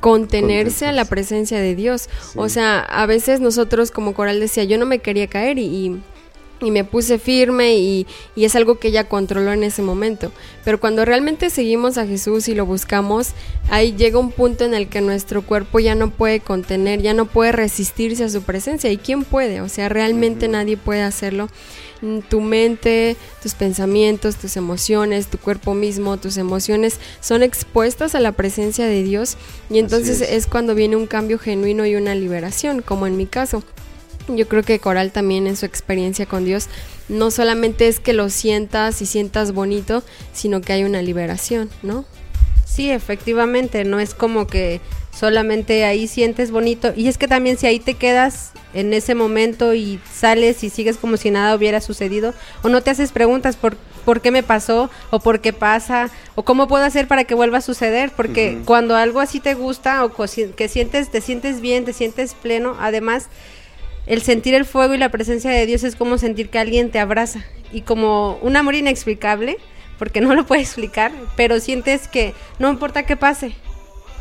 contenerse 0.00 0.86
a 0.86 0.92
la 0.92 1.04
presencia 1.04 1.58
de 1.58 1.74
Dios. 1.74 2.08
O 2.34 2.48
sea, 2.48 2.80
a 2.80 3.06
veces 3.06 3.40
nosotros 3.40 3.90
como 3.90 4.14
coral 4.14 4.40
decía, 4.40 4.64
yo 4.64 4.78
no 4.78 4.86
me 4.86 4.98
quería 4.98 5.26
caer 5.28 5.58
y, 5.58 5.64
y 5.64 6.02
me 6.60 6.84
puse 6.84 7.18
firme 7.18 7.76
y, 7.76 8.06
y, 8.34 8.44
es 8.44 8.56
algo 8.56 8.78
que 8.78 8.88
ella 8.88 9.08
controló 9.08 9.52
en 9.52 9.62
ese 9.62 9.82
momento. 9.82 10.32
Pero 10.64 10.80
cuando 10.80 11.04
realmente 11.04 11.50
seguimos 11.50 11.98
a 11.98 12.06
Jesús 12.06 12.48
y 12.48 12.54
lo 12.54 12.64
buscamos, 12.64 13.30
ahí 13.70 13.94
llega 13.94 14.18
un 14.18 14.30
punto 14.30 14.64
en 14.64 14.74
el 14.74 14.88
que 14.88 15.00
nuestro 15.00 15.42
cuerpo 15.42 15.80
ya 15.80 15.94
no 15.94 16.10
puede 16.10 16.40
contener, 16.40 17.02
ya 17.02 17.14
no 17.14 17.26
puede 17.26 17.52
resistirse 17.52 18.24
a 18.24 18.30
su 18.30 18.42
presencia. 18.42 18.90
¿Y 18.90 18.96
quién 18.96 19.24
puede? 19.24 19.60
O 19.60 19.68
sea, 19.68 19.88
realmente 19.88 20.48
nadie 20.48 20.76
puede 20.76 21.02
hacerlo. 21.02 21.48
Tu 22.28 22.40
mente, 22.40 23.16
tus 23.42 23.54
pensamientos, 23.54 24.36
tus 24.36 24.56
emociones, 24.56 25.28
tu 25.28 25.38
cuerpo 25.38 25.74
mismo, 25.74 26.18
tus 26.18 26.36
emociones 26.36 27.00
son 27.20 27.42
expuestas 27.42 28.14
a 28.14 28.20
la 28.20 28.32
presencia 28.32 28.86
de 28.86 29.02
Dios 29.02 29.38
y 29.70 29.78
entonces 29.78 30.20
es. 30.20 30.30
es 30.30 30.46
cuando 30.46 30.74
viene 30.74 30.96
un 30.96 31.06
cambio 31.06 31.38
genuino 31.38 31.86
y 31.86 31.96
una 31.96 32.14
liberación, 32.14 32.82
como 32.82 33.06
en 33.06 33.16
mi 33.16 33.26
caso. 33.26 33.62
Yo 34.28 34.48
creo 34.48 34.62
que 34.62 34.80
Coral 34.80 35.12
también 35.12 35.46
en 35.46 35.56
su 35.56 35.66
experiencia 35.66 36.26
con 36.26 36.44
Dios 36.44 36.68
no 37.08 37.30
solamente 37.30 37.86
es 37.86 38.00
que 38.00 38.12
lo 38.12 38.28
sientas 38.28 39.00
y 39.00 39.06
sientas 39.06 39.52
bonito, 39.52 40.02
sino 40.32 40.60
que 40.60 40.72
hay 40.72 40.84
una 40.84 41.02
liberación, 41.02 41.70
¿no? 41.82 42.04
Sí, 42.64 42.90
efectivamente, 42.90 43.84
no 43.84 44.00
es 44.00 44.12
como 44.14 44.46
que 44.46 44.80
solamente 45.16 45.84
ahí 45.84 46.08
sientes 46.08 46.50
bonito. 46.50 46.92
Y 46.94 47.08
es 47.08 47.16
que 47.16 47.28
también 47.28 47.56
si 47.56 47.66
ahí 47.66 47.78
te 47.78 47.94
quedas 47.94 48.52
en 48.74 48.92
ese 48.92 49.14
momento 49.14 49.72
y 49.72 50.00
sales 50.12 50.62
y 50.62 50.68
sigues 50.68 50.98
como 50.98 51.16
si 51.16 51.30
nada 51.30 51.54
hubiera 51.54 51.80
sucedido, 51.80 52.34
o 52.62 52.68
no 52.68 52.82
te 52.82 52.90
haces 52.90 53.12
preguntas 53.12 53.56
por, 53.56 53.76
por 54.04 54.20
qué 54.20 54.30
me 54.30 54.42
pasó, 54.42 54.90
o 55.10 55.20
por 55.20 55.40
qué 55.40 55.52
pasa, 55.52 56.10
o 56.34 56.44
cómo 56.44 56.68
puedo 56.68 56.84
hacer 56.84 57.08
para 57.08 57.24
que 57.24 57.34
vuelva 57.34 57.58
a 57.58 57.62
suceder, 57.62 58.10
porque 58.14 58.58
cuando 58.66 58.96
algo 58.96 59.20
así 59.20 59.40
te 59.40 59.54
gusta 59.54 60.04
o 60.04 60.12
que 60.12 60.68
sientes, 60.68 61.10
te 61.10 61.20
sientes 61.22 61.60
bien, 61.62 61.86
te 61.86 61.94
sientes 61.94 62.34
pleno, 62.34 62.76
además 62.78 63.28
el 64.06 64.22
sentir 64.22 64.54
el 64.54 64.64
fuego 64.64 64.94
y 64.94 64.98
la 64.98 65.10
presencia 65.10 65.50
de 65.50 65.66
Dios 65.66 65.84
es 65.84 65.96
como 65.96 66.18
sentir 66.18 66.48
que 66.48 66.58
alguien 66.58 66.90
te 66.90 66.98
abraza 66.98 67.44
y 67.72 67.82
como 67.82 68.38
un 68.42 68.56
amor 68.56 68.74
inexplicable, 68.74 69.58
porque 69.98 70.20
no 70.20 70.34
lo 70.34 70.46
puedes 70.46 70.68
explicar, 70.68 71.12
pero 71.36 71.60
sientes 71.60 72.08
que 72.08 72.34
no 72.58 72.70
importa 72.70 73.04
qué 73.04 73.16
pase, 73.16 73.52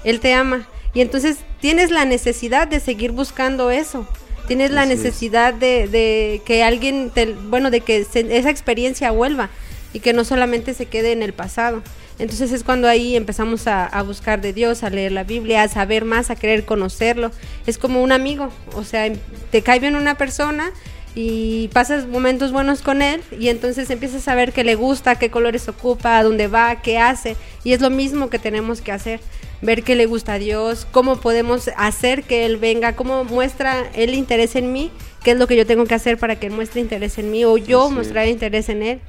Él 0.03 0.19
te 0.19 0.33
ama 0.33 0.67
y 0.93 1.01
entonces 1.01 1.37
tienes 1.59 1.91
la 1.91 2.05
necesidad 2.05 2.67
de 2.67 2.79
seguir 2.79 3.11
buscando 3.11 3.69
eso. 3.69 4.07
Tienes 4.47 4.71
la 4.71 4.85
necesidad 4.85 5.55
de, 5.55 5.87
de, 5.87 6.41
que 6.45 6.63
alguien, 6.63 7.09
te, 7.09 7.33
bueno, 7.33 7.71
de 7.71 7.81
que 7.81 7.97
esa 7.97 8.49
experiencia 8.49 9.09
vuelva 9.09 9.49
y 9.91 10.01
que 10.01 10.13
no 10.13 10.23
solamente 10.23 10.75
se 10.75 10.85
quede 10.85 11.11
en 11.11 11.23
el 11.23 11.33
pasado. 11.33 11.81
Entonces 12.17 12.51
es 12.51 12.63
cuando 12.63 12.87
ahí 12.87 13.15
empezamos 13.15 13.67
a, 13.67 13.85
a, 13.85 14.01
buscar 14.01 14.41
de 14.41 14.53
Dios, 14.53 14.83
a 14.83 14.89
leer 14.89 15.11
la 15.11 15.23
Biblia, 15.23 15.63
a 15.63 15.67
saber 15.67 16.05
más, 16.05 16.29
a 16.29 16.35
querer 16.35 16.65
conocerlo. 16.65 17.31
Es 17.67 17.77
como 17.77 18.01
un 18.01 18.11
amigo, 18.11 18.49
o 18.73 18.83
sea, 18.83 19.11
te 19.51 19.61
cae 19.61 19.79
bien 19.79 19.95
una 19.95 20.15
persona 20.15 20.71
y 21.15 21.69
pasas 21.69 22.07
momentos 22.07 22.51
buenos 22.51 22.81
con 22.81 23.01
él 23.01 23.21
y 23.39 23.47
entonces 23.47 23.89
empiezas 23.89 24.21
a 24.21 24.25
saber 24.25 24.51
qué 24.51 24.65
le 24.65 24.75
gusta, 24.75 25.15
qué 25.15 25.31
colores 25.31 25.69
ocupa, 25.69 26.17
a 26.17 26.23
dónde 26.23 26.47
va, 26.47 26.81
qué 26.81 26.97
hace. 26.99 27.37
Y 27.63 27.71
es 27.71 27.81
lo 27.81 27.89
mismo 27.89 28.29
que 28.29 28.37
tenemos 28.37 28.81
que 28.81 28.91
hacer 28.91 29.21
ver 29.61 29.83
qué 29.83 29.95
le 29.95 30.05
gusta 30.05 30.33
a 30.33 30.39
Dios, 30.39 30.85
cómo 30.91 31.15
podemos 31.21 31.69
hacer 31.77 32.23
que 32.23 32.45
Él 32.45 32.57
venga, 32.57 32.95
cómo 32.95 33.23
muestra 33.23 33.89
el 33.93 34.13
interés 34.13 34.55
en 34.55 34.73
mí, 34.73 34.91
qué 35.23 35.31
es 35.31 35.37
lo 35.37 35.47
que 35.47 35.55
yo 35.55 35.65
tengo 35.65 35.85
que 35.85 35.95
hacer 35.95 36.17
para 36.17 36.35
que 36.37 36.47
Él 36.47 36.53
muestre 36.53 36.81
interés 36.81 37.17
en 37.17 37.31
mí 37.31 37.45
o 37.45 37.57
yo 37.57 37.89
mostrar 37.89 38.27
interés 38.27 38.67
en 38.69 38.83
Él. 38.83 39.01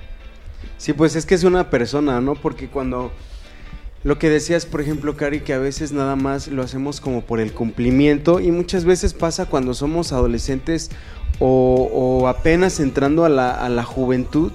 Sí, 0.78 0.92
pues 0.92 1.16
es 1.16 1.26
que 1.26 1.34
es 1.34 1.44
una 1.44 1.70
persona, 1.70 2.20
¿no? 2.20 2.34
Porque 2.34 2.68
cuando 2.68 3.10
lo 4.04 4.18
que 4.18 4.30
decías, 4.30 4.66
por 4.66 4.80
ejemplo, 4.80 5.16
Cari, 5.16 5.40
que 5.40 5.52
a 5.52 5.58
veces 5.58 5.92
nada 5.92 6.16
más 6.16 6.48
lo 6.48 6.62
hacemos 6.62 7.00
como 7.00 7.22
por 7.22 7.40
el 7.40 7.52
cumplimiento 7.52 8.40
y 8.40 8.52
muchas 8.52 8.84
veces 8.84 9.14
pasa 9.14 9.46
cuando 9.46 9.74
somos 9.74 10.12
adolescentes 10.12 10.90
o, 11.38 11.90
o 11.92 12.28
apenas 12.28 12.78
entrando 12.80 13.24
a 13.24 13.28
la, 13.28 13.50
a 13.52 13.68
la 13.68 13.82
juventud, 13.82 14.52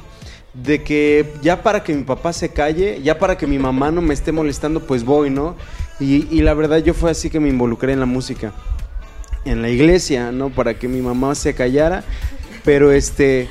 de 0.54 0.84
que 0.84 1.34
ya 1.42 1.64
para 1.64 1.84
que 1.84 1.94
mi 1.94 2.04
papá 2.04 2.34
se 2.34 2.50
calle, 2.50 3.02
ya 3.02 3.18
para 3.18 3.38
que 3.38 3.48
mi 3.48 3.58
mamá 3.58 3.92
no 3.92 4.02
me 4.02 4.14
esté 4.14 4.32
molestando, 4.32 4.82
pues 4.82 5.04
voy, 5.04 5.30
¿no? 5.30 5.56
Y, 6.00 6.42
la 6.42 6.56
verdad 6.56 6.80
yo 6.80 6.96
fue 6.96 7.12
así 7.12 7.30
que 7.30 7.40
me 7.40 7.48
involucré 7.48 7.94
en 7.94 8.00
la 8.00 8.08
música, 8.08 8.54
en 9.46 9.62
la 9.62 9.70
iglesia, 9.70 10.32
¿no? 10.32 10.50
Para 10.50 10.74
que 10.74 10.88
mi 10.88 11.00
mamá 11.00 11.36
se 11.36 11.54
callara, 11.54 12.04
pero 12.66 12.92
este, 12.92 13.48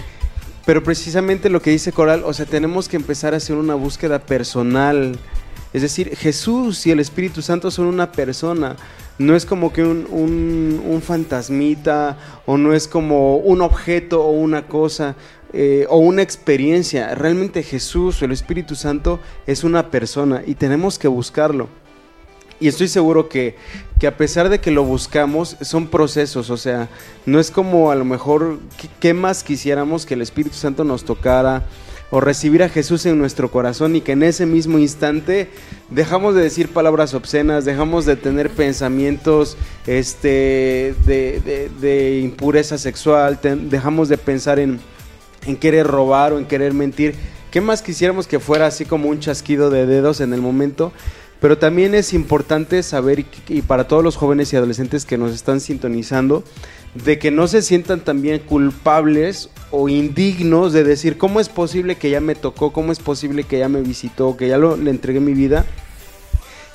pero 0.71 0.85
precisamente 0.85 1.51
lo 1.51 1.61
que 1.61 1.71
dice 1.71 1.91
Coral, 1.91 2.23
o 2.25 2.33
sea, 2.33 2.47
tenemos 2.47 2.89
que 2.89 2.95
empezar 2.95 3.35
a 3.35 3.39
hacer 3.39 3.57
una 3.57 3.75
búsqueda 3.75 4.21
personal, 4.21 5.19
es 5.73 5.83
decir, 5.83 6.15
Jesús 6.17 6.87
y 6.87 6.93
el 6.93 7.01
Espíritu 7.01 7.43
Santo 7.43 7.73
son 7.73 7.87
una 7.87 8.13
persona, 8.13 8.77
no 9.19 9.35
es 9.35 9.45
como 9.45 9.73
que 9.73 9.83
un, 9.83 10.07
un, 10.09 11.03
fantasmita 11.03 12.19
o 12.47 12.57
no 12.57 12.73
es 12.73 12.87
como 12.87 13.39
un 13.39 13.63
objeto 13.63 14.23
o 14.23 14.31
una 14.31 14.69
cosa. 14.69 15.17
Eh, 15.53 15.87
o 15.89 15.99
una 15.99 16.23
experiencia. 16.23 17.17
Realmente 17.17 17.65
Jesús 17.65 18.23
o 18.23 18.25
el 18.25 18.31
Espíritu 18.31 18.77
Santo 18.77 19.19
es 19.49 19.65
una 19.65 19.91
persona 19.91 20.45
y 20.47 20.55
tenemos 20.55 21.01
que 21.01 21.09
buscarlo. 21.09 21.69
Y 22.61 22.69
estoy 22.69 22.89
seguro 22.89 23.31
que, 23.31 23.57
que, 23.99 24.07
a 24.07 24.19
pesar 24.19 24.51
de 24.51 24.61
que 24.61 24.71
lo 24.71 24.85
buscamos, 24.85 25.57
son 25.63 25.87
procesos, 25.87 26.51
o 26.51 26.59
sea, 26.59 26.91
no 27.25 27.41
es 27.41 27.51
como 27.51 27.91
a 27.91 27.95
lo 27.95 28.05
mejor, 28.05 28.59
¿qué, 29.01 29.15
más 29.15 29.43
quisiéramos 29.43 30.05
que 30.05 30.13
el 30.13 30.21
Espíritu 30.21 30.57
Santo 30.57 30.85
nos 30.85 31.05
tocara 31.05 31.65
o 32.11 32.21
recibir 32.21 32.63
a 32.63 32.69
Jesús 32.69 33.07
en 33.07 33.19
nuestro 33.19 33.51
corazón 33.51 33.97
y 33.97 34.03
que 34.03 34.13
en 34.13 34.23
ese 34.23 34.45
mismo 34.45 34.79
instante 34.79 35.49
dejamos 35.89 36.35
de 36.35 36.43
decir 36.43 36.69
palabras 36.69 37.15
obscenas, 37.15 37.65
dejamos 37.65 38.05
de 38.05 38.17
tener 38.17 38.51
pensamientos 38.51 39.57
este, 39.87 40.95
de, 41.07 41.71
de, 41.81 42.21
impureza 42.21 42.77
sexual, 42.77 43.39
dejamos 43.43 44.11
de 44.11 44.19
pensar 44.19 44.59
en, 44.59 44.81
en 45.47 45.57
querer 45.57 45.87
robar 45.87 46.35
o 46.35 46.39
en 46.39 46.45
querer 46.45 46.75
mentir. 46.75 47.15
¿Qué 47.51 47.61
más 47.61 47.81
quisiéramos 47.81 48.27
que 48.27 48.39
fuera 48.39 48.67
así 48.67 48.85
como 48.85 49.09
un 49.09 49.21
chasquido 49.21 49.71
de 49.71 49.87
dedos 49.87 50.21
en 50.21 50.35
el 50.35 50.43
momento? 50.43 50.93
Pero 51.41 51.57
también 51.57 51.95
es 51.95 52.13
importante 52.13 52.83
saber, 52.83 53.25
y, 53.49 53.63
para 53.63 53.89
todos 53.89 54.05
los 54.05 54.17
jóvenes 54.17 54.53
y 54.53 54.57
adolescentes 54.57 55.07
que 55.07 55.17
nos 55.17 55.33
están 55.33 55.61
sintonizando, 55.61 56.45
de 56.95 57.19
que 57.19 57.31
no 57.31 57.49
se 57.49 57.63
sientan 57.63 58.01
también 58.01 58.41
culpables 58.41 59.49
o 59.71 59.89
indignos 59.89 60.73
de 60.73 60.85
decir, 60.85 61.17
¿cómo 61.17 61.41
es 61.41 61.49
posible 61.49 61.97
que 61.97 62.11
ya 62.11 62.21
me 62.21 62.35
tocó? 62.35 62.73
¿Cómo 62.73 62.93
es 62.93 62.99
posible 62.99 63.45
que 63.45 63.59
ya 63.59 63.69
me 63.69 63.81
visitó? 63.81 64.37
Que 64.37 64.49
ya 64.49 64.59
lo, 64.59 64.77
le 64.77 64.91
entregué 64.91 65.21
mi 65.21 65.33
vida. 65.33 65.65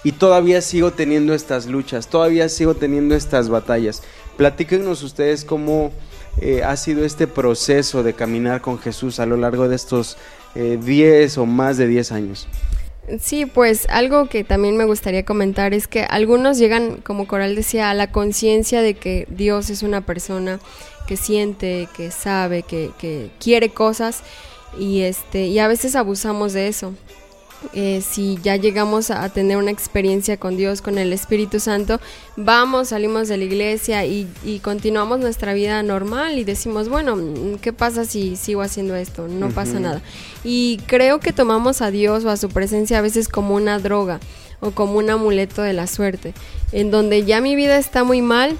Y 0.03 0.13
todavía 0.13 0.61
sigo 0.61 0.91
teniendo 0.91 1.33
estas 1.33 1.65
luchas, 1.65 2.07
todavía 2.07 2.47
sigo 2.47 2.75
teniendo 2.75 3.15
estas 3.15 3.49
batallas. 3.49 4.03
Platíquenos 4.37 5.01
ustedes 5.03 5.43
cómo 5.43 5.91
eh, 6.41 6.63
ha 6.63 6.75
sido 6.77 7.05
este 7.05 7.27
proceso 7.27 8.03
de 8.03 8.13
caminar 8.13 8.61
con 8.61 8.77
Jesús 8.77 9.19
a 9.19 9.25
lo 9.25 9.37
largo 9.37 9.67
de 9.67 9.75
estos 9.75 10.17
10 10.53 10.85
eh, 10.85 11.39
o 11.39 11.45
más 11.45 11.77
de 11.77 11.87
10 11.87 12.11
años. 12.11 12.47
Sí, 13.19 13.45
pues 13.45 13.85
algo 13.89 14.27
que 14.27 14.43
también 14.43 14.77
me 14.77 14.85
gustaría 14.85 15.25
comentar 15.25 15.73
es 15.75 15.87
que 15.87 16.03
algunos 16.03 16.57
llegan, 16.57 16.97
como 16.97 17.27
Coral 17.27 17.55
decía, 17.55 17.91
a 17.91 17.93
la 17.93 18.11
conciencia 18.11 18.81
de 18.81 18.95
que 18.95 19.27
Dios 19.29 19.69
es 19.69 19.83
una 19.83 20.01
persona 20.01 20.59
que 21.07 21.15
siente, 21.15 21.87
que 21.95 22.09
sabe, 22.09 22.63
que, 22.63 22.89
que 22.97 23.29
quiere 23.39 23.69
cosas 23.69 24.23
y 24.79 25.01
este 25.01 25.45
y 25.47 25.59
a 25.59 25.67
veces 25.67 25.95
abusamos 25.95 26.53
de 26.53 26.67
eso. 26.67 26.93
Eh, 27.73 28.01
si 28.01 28.37
ya 28.43 28.55
llegamos 28.55 29.11
a 29.11 29.27
tener 29.29 29.57
una 29.57 29.71
experiencia 29.71 30.37
con 30.37 30.57
Dios, 30.57 30.81
con 30.81 30.97
el 30.97 31.13
Espíritu 31.13 31.59
Santo, 31.59 31.99
vamos, 32.35 32.89
salimos 32.89 33.27
de 33.27 33.37
la 33.37 33.43
iglesia 33.43 34.05
y, 34.05 34.27
y, 34.43 34.59
continuamos 34.59 35.19
nuestra 35.19 35.53
vida 35.53 35.81
normal 35.83 36.37
y 36.37 36.43
decimos, 36.43 36.89
bueno, 36.89 37.17
¿qué 37.61 37.73
pasa 37.73 38.05
si 38.05 38.35
sigo 38.35 38.61
haciendo 38.61 38.95
esto? 38.95 39.27
No 39.27 39.49
pasa 39.49 39.79
nada. 39.79 40.01
Y 40.43 40.77
creo 40.87 41.19
que 41.19 41.33
tomamos 41.33 41.81
a 41.81 41.91
Dios 41.91 42.25
o 42.25 42.29
a 42.29 42.37
su 42.37 42.49
presencia 42.49 42.99
a 42.99 43.01
veces 43.01 43.27
como 43.27 43.55
una 43.55 43.79
droga 43.79 44.19
o 44.59 44.71
como 44.71 44.97
un 44.97 45.09
amuleto 45.09 45.61
de 45.61 45.73
la 45.73 45.87
suerte, 45.87 46.33
en 46.71 46.91
donde 46.91 47.25
ya 47.25 47.41
mi 47.41 47.55
vida 47.55 47.77
está 47.77 48.03
muy 48.03 48.21
mal, 48.21 48.57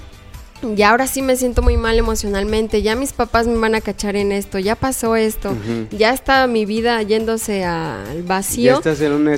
y 0.62 0.82
ahora 0.82 1.06
sí 1.06 1.22
me 1.22 1.36
siento 1.36 1.62
muy 1.62 1.76
mal 1.76 1.98
emocionalmente, 1.98 2.82
ya 2.82 2.96
mis 2.96 3.12
papás 3.12 3.46
me 3.46 3.58
van 3.58 3.74
a 3.74 3.80
cachar 3.80 4.16
en 4.16 4.32
esto, 4.32 4.58
ya 4.58 4.74
pasó 4.74 5.16
esto, 5.16 5.54
ya 5.90 6.12
está 6.12 6.46
mi 6.46 6.64
vida 6.64 7.02
yéndose 7.02 7.64
al 7.64 8.22
vacío. 8.22 8.80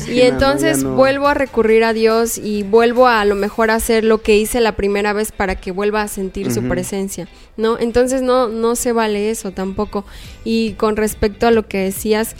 y 0.08 0.20
entonces 0.20 0.84
vuelvo 0.84 1.28
a 1.28 1.34
recurrir 1.34 1.84
a 1.84 1.92
Dios 1.92 2.38
y 2.38 2.62
vuelvo 2.62 3.06
a, 3.06 3.20
a 3.20 3.24
lo 3.24 3.34
mejor 3.34 3.70
a 3.70 3.76
hacer 3.76 4.04
lo 4.04 4.22
que 4.22 4.36
hice 4.36 4.60
la 4.60 4.76
primera 4.76 5.12
vez 5.12 5.32
para 5.32 5.56
que 5.56 5.72
vuelva 5.72 6.02
a 6.02 6.08
sentir 6.08 6.52
su 6.52 6.66
presencia, 6.68 7.28
¿no? 7.56 7.78
Entonces 7.78 8.22
no, 8.22 8.48
no 8.48 8.76
se 8.76 8.92
vale 8.92 9.30
eso 9.30 9.50
tampoco. 9.50 10.04
Y 10.44 10.72
con 10.74 10.96
respecto 10.96 11.46
a 11.46 11.50
lo 11.50 11.66
que 11.66 11.78
decías, 11.78 12.34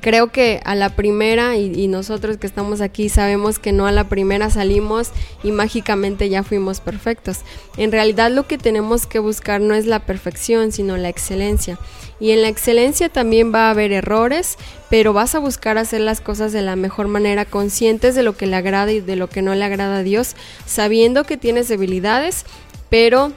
creo 0.00 0.28
que 0.28 0.60
a 0.64 0.74
la 0.74 0.90
primera, 0.90 1.56
y, 1.56 1.88
nosotros 1.88 2.36
que 2.36 2.46
estamos 2.46 2.80
aquí 2.80 3.08
sabemos 3.08 3.58
que 3.58 3.72
no 3.72 3.86
a 3.86 3.92
la 3.92 4.08
primera 4.08 4.50
salimos 4.50 5.10
y 5.42 5.52
mágicamente 5.52 6.28
ya 6.28 6.42
fuimos 6.42 6.80
perfectos. 6.80 7.38
En 7.76 7.92
realidad 7.92 8.30
lo 8.30 8.46
que 8.46 8.58
tenemos 8.58 9.06
que 9.06 9.18
buscar 9.18 9.60
no 9.60 9.74
es 9.74 9.86
la 9.86 10.00
perfección, 10.00 10.72
sino 10.72 10.96
la 10.96 11.08
excelencia. 11.08 11.78
Y 12.18 12.30
en 12.30 12.42
la 12.42 12.48
excelencia 12.48 13.08
también 13.08 13.52
va 13.54 13.66
a 13.66 13.70
haber 13.70 13.92
errores, 13.92 14.56
pero 14.88 15.12
vas 15.12 15.34
a 15.34 15.38
buscar 15.38 15.76
hacer 15.78 16.00
las 16.00 16.20
cosas 16.20 16.52
de 16.52 16.62
la 16.62 16.76
mejor 16.76 17.08
manera, 17.08 17.44
conscientes 17.44 18.14
de 18.14 18.22
lo 18.22 18.36
que 18.36 18.46
le 18.46 18.56
agrada 18.56 18.92
y 18.92 19.00
de 19.00 19.16
lo 19.16 19.28
que 19.28 19.42
no 19.42 19.54
le 19.54 19.64
agrada 19.64 19.98
a 19.98 20.02
Dios, 20.02 20.34
sabiendo 20.66 21.24
que 21.24 21.36
tienes 21.36 21.68
debilidades, 21.68 22.44
pero 22.88 23.32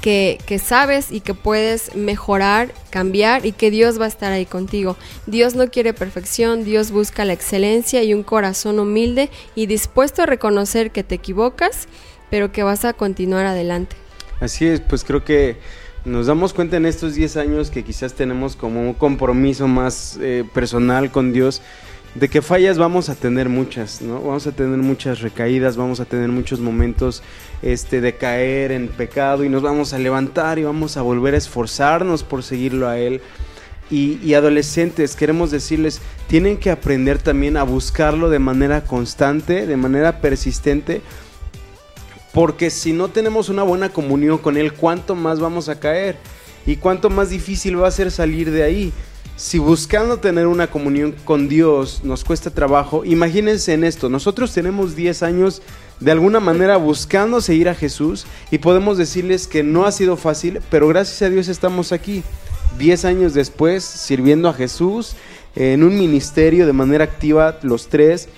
que, 0.00 0.60
sabes 0.62 1.10
y 1.10 1.20
que 1.20 1.34
puedes 1.34 1.94
mejorar, 1.94 2.72
cambiar 2.90 3.46
y 3.46 3.52
que 3.52 3.70
Dios 3.70 4.00
va 4.00 4.04
a 4.04 4.08
estar 4.08 4.32
ahí 4.32 4.46
contigo. 4.46 4.96
Dios 5.26 5.54
no 5.54 5.68
quiere 5.68 5.92
perfección, 5.92 6.64
Dios 6.64 6.90
busca 6.90 7.24
la 7.24 7.32
excelencia 7.32 8.02
y 8.02 8.14
un 8.14 8.22
corazón 8.22 8.78
humilde 8.78 9.30
y 9.54 9.66
dispuesto 9.66 10.22
a 10.22 10.26
reconocer 10.26 10.90
que 10.90 11.04
te 11.04 11.16
equivocas, 11.16 11.88
pero 12.30 12.52
que 12.52 12.62
vas 12.62 12.84
a 12.84 12.92
continuar 12.92 13.46
adelante. 13.46 13.96
Así 14.40 14.66
es, 14.66 14.80
pues 14.80 15.04
creo 15.04 15.24
que 15.24 15.58
nos 16.04 16.26
damos 16.26 16.54
cuenta 16.54 16.76
en 16.76 16.86
estos 16.86 17.14
10 17.14 17.36
años 17.36 17.70
que 17.70 17.84
quizás 17.84 18.14
tenemos 18.14 18.56
como 18.56 18.80
un 18.80 18.94
compromiso 18.94 19.68
más 19.68 20.18
eh, 20.20 20.44
personal 20.54 21.10
con 21.10 21.32
Dios 21.32 21.60
de 22.14 22.28
que 22.28 22.42
fallas 22.42 22.76
vamos 22.76 23.08
a 23.08 23.14
tener 23.14 23.48
muchas, 23.48 24.02
¿no? 24.02 24.20
Vamos 24.20 24.46
a 24.46 24.52
tener 24.52 24.78
muchas 24.78 25.20
recaídas, 25.20 25.76
vamos 25.76 26.00
a 26.00 26.04
tener 26.04 26.28
muchos 26.28 26.58
momentos 26.58 27.22
este, 27.62 28.00
de 28.00 28.16
caer 28.16 28.72
en 28.72 28.88
pecado 28.88 29.44
y 29.44 29.48
nos 29.48 29.62
vamos 29.62 29.92
a 29.92 29.98
levantar 29.98 30.58
y 30.58 30.64
vamos 30.64 30.96
a 30.96 31.02
volver 31.02 31.34
a 31.34 31.38
esforzarnos 31.38 32.24
por 32.24 32.42
seguirlo 32.42 32.88
a 32.88 32.98
Él. 32.98 33.20
Y, 33.92 34.20
y, 34.22 34.34
adolescentes, 34.34 35.16
queremos 35.16 35.50
decirles, 35.50 36.00
tienen 36.28 36.58
que 36.58 36.70
aprender 36.70 37.18
también 37.18 37.56
a 37.56 37.64
buscarlo 37.64 38.30
de 38.30 38.38
manera 38.38 38.84
constante, 38.84 39.66
de 39.66 39.76
manera 39.76 40.20
persistente, 40.20 41.02
porque 42.32 42.70
si 42.70 42.92
no 42.92 43.08
tenemos 43.08 43.48
una 43.48 43.64
buena 43.64 43.88
comunión 43.88 44.38
con 44.38 44.56
Él, 44.56 44.74
¿cuánto 44.74 45.16
más 45.16 45.40
vamos 45.40 45.68
a 45.68 45.80
caer? 45.80 46.16
¿Y 46.66 46.76
cuánto 46.76 47.10
más 47.10 47.30
difícil 47.30 47.82
va 47.82 47.88
a 47.88 47.92
ser 47.92 48.12
salir 48.12 48.52
de 48.52 48.62
ahí? 48.62 48.92
Si 49.36 49.58
buscando 49.58 50.18
tener 50.18 50.46
una 50.46 50.66
comunión 50.66 51.14
con 51.24 51.48
Dios 51.48 52.02
nos 52.04 52.24
cuesta 52.24 52.50
trabajo, 52.50 53.04
imagínense 53.04 53.72
en 53.72 53.84
esto, 53.84 54.08
nosotros 54.08 54.52
tenemos 54.52 54.94
10 54.94 55.22
años 55.22 55.62
de 56.00 56.10
alguna 56.10 56.40
manera 56.40 56.76
buscando 56.76 57.40
seguir 57.40 57.68
a 57.68 57.74
Jesús 57.74 58.26
y 58.50 58.58
podemos 58.58 58.98
decirles 58.98 59.46
que 59.46 59.62
no 59.62 59.84
ha 59.84 59.92
sido 59.92 60.16
fácil, 60.16 60.60
pero 60.70 60.88
gracias 60.88 61.22
a 61.22 61.30
Dios 61.30 61.48
estamos 61.48 61.92
aquí, 61.92 62.22
10 62.78 63.04
años 63.04 63.34
después, 63.34 63.84
sirviendo 63.84 64.48
a 64.48 64.54
Jesús 64.54 65.16
en 65.56 65.82
un 65.82 65.98
ministerio 65.98 66.66
de 66.66 66.72
manera 66.72 67.04
activa 67.04 67.58
los 67.62 67.88
tres, 67.88 68.28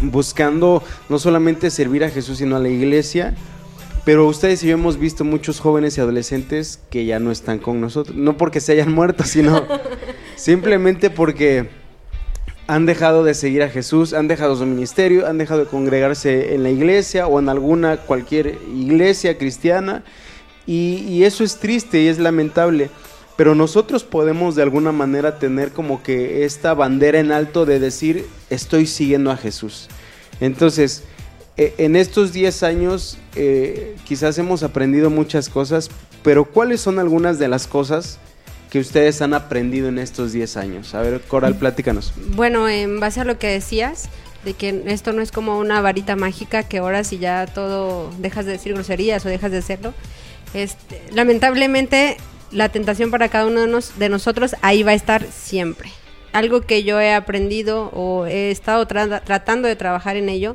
buscando 0.00 0.82
no 1.08 1.18
solamente 1.18 1.70
servir 1.70 2.04
a 2.04 2.10
Jesús, 2.10 2.38
sino 2.38 2.56
a 2.56 2.60
la 2.60 2.68
iglesia. 2.68 3.34
Pero 4.04 4.28
ustedes 4.28 4.62
y 4.62 4.68
yo 4.68 4.74
hemos 4.74 4.98
visto 4.98 5.24
muchos 5.24 5.58
jóvenes 5.58 5.98
y 5.98 6.00
adolescentes 6.00 6.78
que 6.90 7.06
ya 7.06 7.18
no 7.18 7.32
están 7.32 7.58
con 7.58 7.80
nosotros. 7.80 8.16
No 8.16 8.36
porque 8.36 8.60
se 8.60 8.72
hayan 8.72 8.92
muerto, 8.94 9.24
sino 9.24 9.66
simplemente 10.36 11.10
porque 11.10 11.68
han 12.66 12.86
dejado 12.86 13.24
de 13.24 13.34
seguir 13.34 13.62
a 13.62 13.68
Jesús, 13.68 14.12
han 14.12 14.28
dejado 14.28 14.56
su 14.56 14.66
ministerio, 14.66 15.26
han 15.26 15.38
dejado 15.38 15.60
de 15.60 15.66
congregarse 15.66 16.54
en 16.54 16.62
la 16.62 16.70
iglesia 16.70 17.26
o 17.26 17.38
en 17.38 17.48
alguna 17.48 17.96
cualquier 17.96 18.58
iglesia 18.74 19.38
cristiana. 19.38 20.02
Y, 20.66 21.22
eso 21.22 21.44
es 21.44 21.58
triste 21.58 22.02
y 22.02 22.08
es 22.08 22.18
lamentable. 22.18 22.90
Pero 23.36 23.54
nosotros 23.54 24.02
podemos 24.02 24.56
de 24.56 24.62
alguna 24.62 24.90
manera 24.90 25.38
tener 25.38 25.70
como 25.70 26.02
que 26.02 26.44
esta 26.44 26.74
bandera 26.74 27.20
en 27.20 27.30
alto 27.30 27.66
de 27.66 27.78
decir, 27.78 28.26
estoy 28.50 28.86
siguiendo 28.86 29.30
a 29.30 29.36
Jesús. 29.36 29.88
Entonces, 30.40 31.04
eh, 31.56 31.74
en 31.78 31.94
estos 31.96 32.32
10 32.32 32.62
años 32.64 33.18
eh, 33.36 33.94
quizás 34.04 34.38
hemos 34.38 34.62
aprendido 34.62 35.10
muchas 35.10 35.48
cosas, 35.48 35.90
pero 36.22 36.46
¿cuáles 36.46 36.80
son 36.80 36.98
algunas 36.98 37.38
de 37.38 37.48
las 37.48 37.66
cosas 37.66 38.18
que 38.76 38.80
ustedes 38.80 39.22
han 39.22 39.32
aprendido 39.32 39.88
en 39.88 39.98
estos 39.98 40.32
10 40.32 40.58
años? 40.58 40.94
A 40.94 41.00
ver, 41.00 41.22
Coral, 41.22 41.56
platícanos. 41.56 42.12
Bueno, 42.34 42.68
en 42.68 43.00
base 43.00 43.22
a 43.22 43.24
lo 43.24 43.38
que 43.38 43.46
decías, 43.46 44.10
de 44.44 44.52
que 44.52 44.82
esto 44.88 45.14
no 45.14 45.22
es 45.22 45.32
como 45.32 45.58
una 45.58 45.80
varita 45.80 46.14
mágica 46.14 46.62
que 46.62 46.76
ahora 46.76 47.02
si 47.02 47.16
ya 47.16 47.46
todo 47.46 48.10
dejas 48.18 48.44
de 48.44 48.52
decir 48.52 48.74
groserías 48.74 49.24
o 49.24 49.30
dejas 49.30 49.50
de 49.50 49.56
hacerlo, 49.56 49.94
este, 50.52 51.00
lamentablemente 51.10 52.18
la 52.52 52.68
tentación 52.68 53.10
para 53.10 53.30
cada 53.30 53.46
uno 53.46 53.80
de, 53.96 54.08
nosotros 54.10 54.54
ahí 54.60 54.82
va 54.82 54.90
a 54.90 54.94
estar 54.94 55.24
siempre. 55.24 55.88
Algo 56.34 56.60
que 56.60 56.84
yo 56.84 57.00
he 57.00 57.14
aprendido 57.14 57.90
o 57.94 58.26
he 58.26 58.50
estado 58.50 58.86
tratando 58.86 59.68
de 59.68 59.76
trabajar 59.76 60.18
en 60.18 60.28
ello 60.28 60.54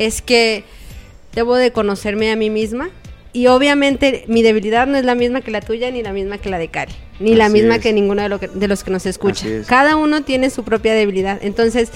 es 0.00 0.20
que 0.20 0.64
debo 1.32 1.54
de 1.54 1.70
conocerme 1.70 2.32
a 2.32 2.34
mí 2.34 2.50
misma 2.50 2.90
y 3.32 3.46
obviamente 3.46 4.24
mi 4.28 4.42
debilidad 4.42 4.86
no 4.86 4.98
es 4.98 5.04
la 5.04 5.14
misma 5.14 5.40
que 5.40 5.50
la 5.50 5.60
tuya 5.60 5.90
ni 5.90 6.02
la 6.02 6.12
misma 6.12 6.38
que 6.38 6.50
la 6.50 6.58
de 6.58 6.68
Cari, 6.68 6.92
ni 7.18 7.34
la 7.34 7.48
misma 7.48 7.78
que 7.78 7.92
ninguno 7.92 8.22
de, 8.22 8.68
los 8.68 8.84
que 8.84 8.90
nos 8.90 9.06
escucha. 9.06 9.46
Cada 9.66 9.96
uno 9.96 10.22
tiene 10.22 10.50
su 10.50 10.64
propia 10.64 10.94
debilidad. 10.94 11.38
Entonces, 11.42 11.90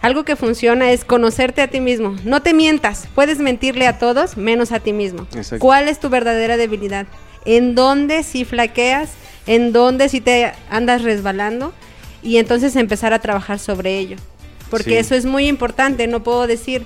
algo 0.00 0.24
que 0.24 0.36
funciona 0.36 0.90
es 0.90 1.04
conocerte 1.04 1.60
a 1.60 1.68
ti 1.68 1.80
mismo. 1.80 2.16
No 2.24 2.40
te 2.42 2.54
mientas, 2.54 3.08
puedes 3.14 3.38
mentirle 3.38 3.86
a 3.86 3.98
todos 3.98 4.36
menos 4.36 4.72
a 4.72 4.80
ti 4.80 4.92
mismo. 4.92 5.26
¿Cuál 5.58 5.88
es 5.88 6.00
tu 6.00 6.08
verdadera 6.08 6.56
debilidad? 6.56 7.06
¿En 7.44 7.74
dónde 7.74 8.22
si 8.22 8.44
flaqueas? 8.44 9.10
¿En 9.46 9.72
dónde 9.72 10.08
si 10.08 10.20
te 10.20 10.52
andas 10.70 11.02
resbalando? 11.02 11.72
Y 12.22 12.38
entonces 12.38 12.76
empezar 12.76 13.12
a 13.12 13.18
trabajar 13.18 13.58
sobre 13.58 13.98
ello. 13.98 14.16
Porque 14.70 14.98
eso 14.98 15.14
es 15.14 15.24
muy 15.24 15.48
importante, 15.48 16.06
no 16.06 16.22
puedo 16.22 16.46
decir, 16.46 16.84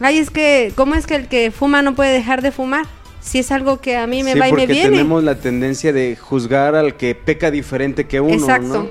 Ay, 0.00 0.18
es 0.18 0.30
que, 0.30 0.72
¿cómo 0.74 0.94
es 0.94 1.06
que 1.06 1.14
el 1.14 1.28
que 1.28 1.50
fuma 1.50 1.82
no 1.82 1.94
puede 1.94 2.12
dejar 2.12 2.42
de 2.42 2.50
fumar? 2.50 2.86
Si 3.24 3.38
es 3.38 3.50
algo 3.50 3.80
que 3.80 3.96
a 3.96 4.06
mí 4.06 4.22
me 4.22 4.34
va 4.34 4.48
y 4.48 4.52
me 4.52 4.66
viene. 4.66 4.90
tenemos 4.90 5.24
la 5.24 5.36
tendencia 5.36 5.94
de 5.94 6.14
juzgar 6.14 6.74
al 6.74 6.96
que 6.96 7.14
peca 7.14 7.50
diferente 7.50 8.06
que 8.06 8.20
uno, 8.20 8.34
Exacto. 8.34 8.90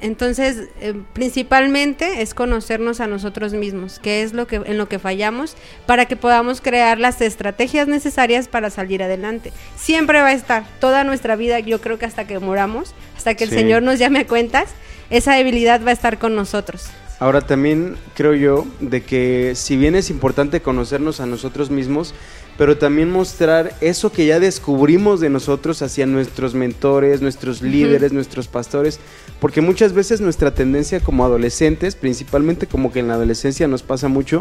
Entonces, 0.00 0.68
eh, 0.80 0.94
principalmente 1.12 2.22
es 2.22 2.32
conocernos 2.32 3.00
a 3.00 3.08
nosotros 3.08 3.52
mismos, 3.52 3.98
qué 3.98 4.22
es 4.22 4.32
lo 4.32 4.46
que 4.46 4.56
en 4.64 4.78
lo 4.78 4.88
que 4.88 5.00
fallamos 5.00 5.56
para 5.86 6.06
que 6.06 6.14
podamos 6.14 6.60
crear 6.60 6.98
las 6.98 7.20
estrategias 7.20 7.88
necesarias 7.88 8.46
para 8.46 8.70
salir 8.70 9.02
adelante. 9.02 9.52
Siempre 9.76 10.20
va 10.20 10.28
a 10.28 10.32
estar 10.32 10.64
toda 10.80 11.02
nuestra 11.04 11.34
vida, 11.36 11.58
yo 11.58 11.80
creo 11.80 11.98
que 11.98 12.06
hasta 12.06 12.26
que 12.26 12.38
moramos, 12.38 12.94
hasta 13.16 13.34
que 13.34 13.44
el 13.44 13.50
Señor 13.50 13.82
nos 13.82 13.98
llame 13.98 14.20
a 14.20 14.26
cuentas, 14.26 14.68
esa 15.10 15.34
debilidad 15.34 15.84
va 15.84 15.90
a 15.90 15.94
estar 15.94 16.18
con 16.18 16.36
nosotros. 16.36 16.90
Ahora 17.20 17.40
también 17.40 17.96
creo 18.14 18.34
yo 18.34 18.64
de 18.78 19.02
que 19.02 19.54
si 19.56 19.76
bien 19.76 19.96
es 19.96 20.08
importante 20.10 20.62
conocernos 20.62 21.18
a 21.18 21.26
nosotros 21.26 21.68
mismos, 21.70 22.14
pero 22.58 22.76
también 22.76 23.10
mostrar 23.10 23.76
eso 23.80 24.10
que 24.10 24.26
ya 24.26 24.40
descubrimos 24.40 25.20
de 25.20 25.30
nosotros 25.30 25.80
hacia 25.80 26.06
nuestros 26.06 26.54
mentores, 26.54 27.22
nuestros 27.22 27.62
líderes, 27.62 28.12
nuestros 28.12 28.48
pastores, 28.48 28.98
porque 29.40 29.60
muchas 29.60 29.92
veces 29.92 30.20
nuestra 30.20 30.52
tendencia 30.52 30.98
como 30.98 31.24
adolescentes, 31.24 31.94
principalmente 31.94 32.66
como 32.66 32.92
que 32.92 32.98
en 32.98 33.06
la 33.06 33.14
adolescencia 33.14 33.68
nos 33.68 33.84
pasa 33.84 34.08
mucho, 34.08 34.40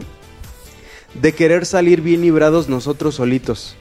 de 1.21 1.33
querer 1.33 1.67
salir 1.67 2.01
bien 2.01 2.21
librados 2.21 2.69
nosotros 2.69 3.13
solitos, 3.13 3.75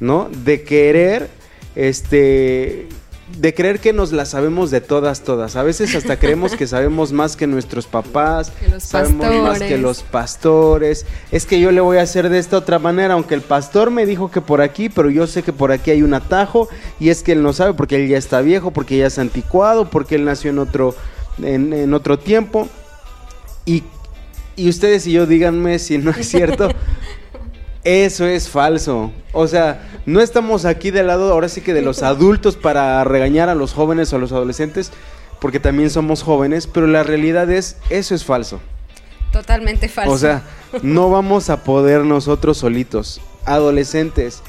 ¿no? 0.00 0.28
De 0.44 0.62
querer 0.62 1.28
este 1.76 2.88
de 3.36 3.54
creer 3.54 3.78
que 3.78 3.92
nos 3.92 4.12
la 4.12 4.24
sabemos 4.24 4.70
de 4.70 4.80
todas, 4.80 5.22
todas. 5.22 5.56
A 5.56 5.62
veces 5.62 5.94
hasta 5.94 6.18
creemos 6.18 6.56
que 6.56 6.66
sabemos 6.66 7.12
más 7.12 7.36
que 7.36 7.46
nuestros 7.46 7.86
papás, 7.86 8.52
sabemos 8.78 9.42
más 9.42 9.58
que 9.60 9.78
los 9.78 10.02
pastores. 10.02 11.06
Es 11.30 11.46
que 11.46 11.60
yo 11.60 11.70
le 11.70 11.80
voy 11.80 11.98
a 11.98 12.02
hacer 12.02 12.28
de 12.28 12.38
esta 12.38 12.56
otra 12.56 12.78
manera, 12.78 13.14
aunque 13.14 13.34
el 13.34 13.42
pastor 13.42 13.90
me 13.90 14.06
dijo 14.06 14.30
que 14.30 14.40
por 14.40 14.60
aquí, 14.60 14.88
pero 14.88 15.10
yo 15.10 15.26
sé 15.26 15.42
que 15.42 15.52
por 15.52 15.72
aquí 15.72 15.90
hay 15.90 16.02
un 16.02 16.14
atajo 16.14 16.68
y 16.98 17.10
es 17.10 17.22
que 17.22 17.32
él 17.32 17.42
no 17.42 17.52
sabe 17.52 17.74
porque 17.74 17.96
él 17.96 18.08
ya 18.08 18.18
está 18.18 18.40
viejo, 18.40 18.70
porque 18.72 18.96
ya 18.96 19.06
es 19.06 19.18
anticuado, 19.18 19.88
porque 19.90 20.16
él 20.16 20.24
nació 20.24 20.50
en 20.50 20.58
otro, 20.58 20.94
en, 21.42 21.94
otro 21.94 22.18
tiempo. 22.18 22.68
Y, 23.64 23.84
y 24.56 24.68
ustedes 24.68 25.06
y 25.06 25.12
yo 25.12 25.26
díganme 25.26 25.78
si 25.78 25.98
no 25.98 26.10
es 26.10 26.28
cierto. 26.28 26.68
Eso 27.88 28.26
es 28.26 28.50
falso. 28.50 29.12
O 29.32 29.48
sea, 29.48 29.88
no 30.04 30.20
estamos 30.20 30.66
aquí 30.66 30.90
del 30.90 31.06
lado 31.06 31.32
ahora 31.32 31.48
sí 31.48 31.62
que 31.62 31.72
de 31.72 31.80
los 31.80 32.02
adultos 32.02 32.54
para 32.54 33.02
regañar 33.04 33.48
a 33.48 33.54
los 33.54 33.72
jóvenes 33.72 34.12
o 34.12 34.16
a 34.16 34.18
los 34.18 34.30
adolescentes, 34.30 34.92
porque 35.40 35.58
también 35.58 35.88
somos 35.88 36.22
jóvenes, 36.22 36.66
pero 36.66 36.86
la 36.86 37.02
realidad 37.02 37.50
es, 37.50 37.78
eso 37.88 38.14
es 38.14 38.26
falso. 38.26 38.60
Totalmente 39.32 39.88
falso. 39.88 40.12
O 40.12 40.18
sea, 40.18 40.42
no 40.82 41.08
vamos 41.08 41.48
a 41.48 41.64
poder 41.64 42.04
nosotros 42.04 42.58
solitos. 42.58 43.22
Adolescentes, 43.46 44.42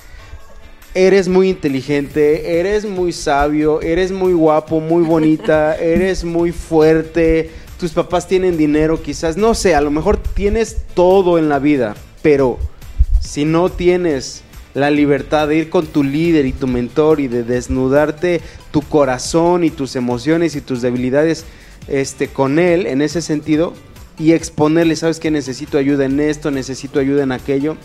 eres 0.93 1.29
muy 1.29 1.47
inteligente, 1.47 2.59
eres 2.59 2.83
muy 2.83 3.13
sabio, 3.13 3.81
eres 3.81 4.11
muy 4.11 4.33
guapo, 4.33 4.81
muy 4.81 5.03
bonita, 5.03 5.75
eres 5.79 6.25
muy 6.25 6.51
fuerte, 6.51 7.51
tus 7.79 7.93
papás 7.93 8.27
tienen 8.27 8.57
dinero, 8.57 9.01
quizás, 9.01 9.37
no 9.37 9.55
sé, 9.55 9.75
a 9.75 9.81
lo 9.81 9.91
mejor 9.91 10.17
tienes 10.17 10.75
todo 10.93 11.37
en 11.37 11.47
la 11.47 11.59
vida, 11.59 11.95
pero 12.21 12.59
si 13.29 13.45
no 13.45 13.69
tienes 13.69 14.41
la 14.73 14.89
libertad 14.89 15.47
de 15.47 15.57
ir 15.57 15.69
con 15.69 15.85
tu 15.85 16.03
líder 16.03 16.47
y 16.47 16.51
tu 16.51 16.65
mentor 16.65 17.19
y 17.19 17.27
de 17.27 17.43
desnudarte 17.43 18.41
tu 18.71 18.81
corazón 18.81 19.63
y 19.63 19.69
tus 19.69 19.95
emociones 19.95 20.55
y 20.55 20.61
tus 20.61 20.81
debilidades 20.81 21.45
este, 21.87 22.29
con 22.29 22.57
él 22.57 22.87
en 22.87 23.03
ese 23.03 23.21
sentido 23.21 23.75
y 24.17 24.31
exponerle, 24.31 24.95
sabes 24.95 25.19
que 25.19 25.29
necesito 25.29 25.77
ayuda 25.77 26.05
en 26.05 26.19
esto, 26.19 26.49
necesito 26.49 26.99
ayuda 26.99 27.21
en 27.21 27.31
aquello, 27.31 27.77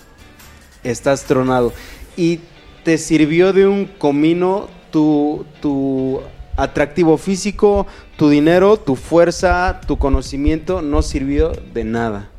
estás 0.83 1.25
tronado. 1.25 1.75
Y 2.17 2.41
te 2.83 2.97
sirvió 2.97 3.53
de 3.53 3.67
un 3.67 3.85
comino 3.85 4.69
tu, 4.91 5.45
tu 5.61 6.23
atractivo 6.57 7.19
físico, 7.19 7.87
tu 8.17 8.31
dinero, 8.31 8.79
tu 8.79 8.97
fuerza, 8.97 9.83
tu 9.87 9.99
conocimiento, 9.99 10.81
no 10.81 11.03
sirvió 11.03 11.53
de 11.75 11.85
nada. 11.85 12.31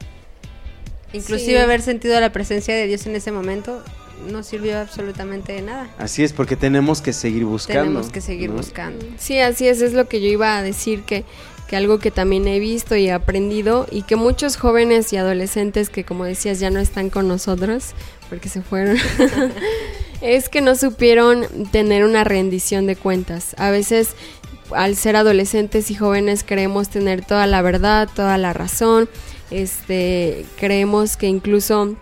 Inclusive 1.13 1.59
haber 1.59 1.81
sentido 1.81 2.19
la 2.19 2.31
presencia 2.31 2.75
de 2.75 2.87
Dios 2.87 3.05
en 3.05 3.15
ese 3.15 3.31
momento 3.31 3.83
no 4.29 4.43
sirvió 4.43 4.79
absolutamente 4.79 5.53
de 5.53 5.61
nada. 5.61 5.89
Así 5.97 6.23
es, 6.23 6.33
porque 6.33 6.55
tenemos 6.55 7.01
que 7.01 7.13
seguir 7.13 7.45
buscando. 7.45 7.83
Tenemos 7.83 8.09
que 8.09 8.21
seguir 8.21 8.51
buscando. 8.51 9.05
Sí, 9.17 9.39
así 9.39 9.67
es, 9.67 9.81
es 9.81 9.93
lo 9.93 10.07
que 10.07 10.21
yo 10.21 10.27
iba 10.27 10.57
a 10.57 10.63
decir, 10.63 11.03
que, 11.03 11.25
que 11.67 11.75
algo 11.75 11.99
que 11.99 12.11
también 12.11 12.47
he 12.47 12.59
visto 12.59 12.95
y 12.95 13.07
he 13.07 13.11
aprendido 13.11 13.87
y 13.91 14.03
que 14.03 14.15
muchos 14.15 14.57
jóvenes 14.57 15.11
y 15.13 15.17
adolescentes 15.17 15.89
que 15.89 16.03
como 16.03 16.25
decías 16.25 16.59
ya 16.59 16.69
no 16.69 16.79
están 16.79 17.09
con 17.09 17.27
nosotros 17.27 17.93
porque 18.29 18.49
se 18.49 18.61
fueron, 18.61 18.97
es 20.21 20.49
que 20.49 20.61
no 20.61 20.75
supieron 20.75 21.45
tener 21.71 22.03
una 22.03 22.23
rendición 22.23 22.87
de 22.87 22.95
cuentas. 22.95 23.55
A 23.57 23.69
veces 23.69 24.15
al 24.71 24.95
ser 24.95 25.15
adolescentes 25.15 25.91
y 25.91 25.95
jóvenes 25.95 26.43
creemos 26.43 26.89
tener 26.89 27.23
toda 27.23 27.45
la 27.45 27.61
verdad, 27.61 28.09
toda 28.13 28.37
la 28.37 28.53
razón, 28.53 29.09
este, 29.51 30.45
creemos 30.57 31.17
que 31.17 31.27
incluso 31.27 31.95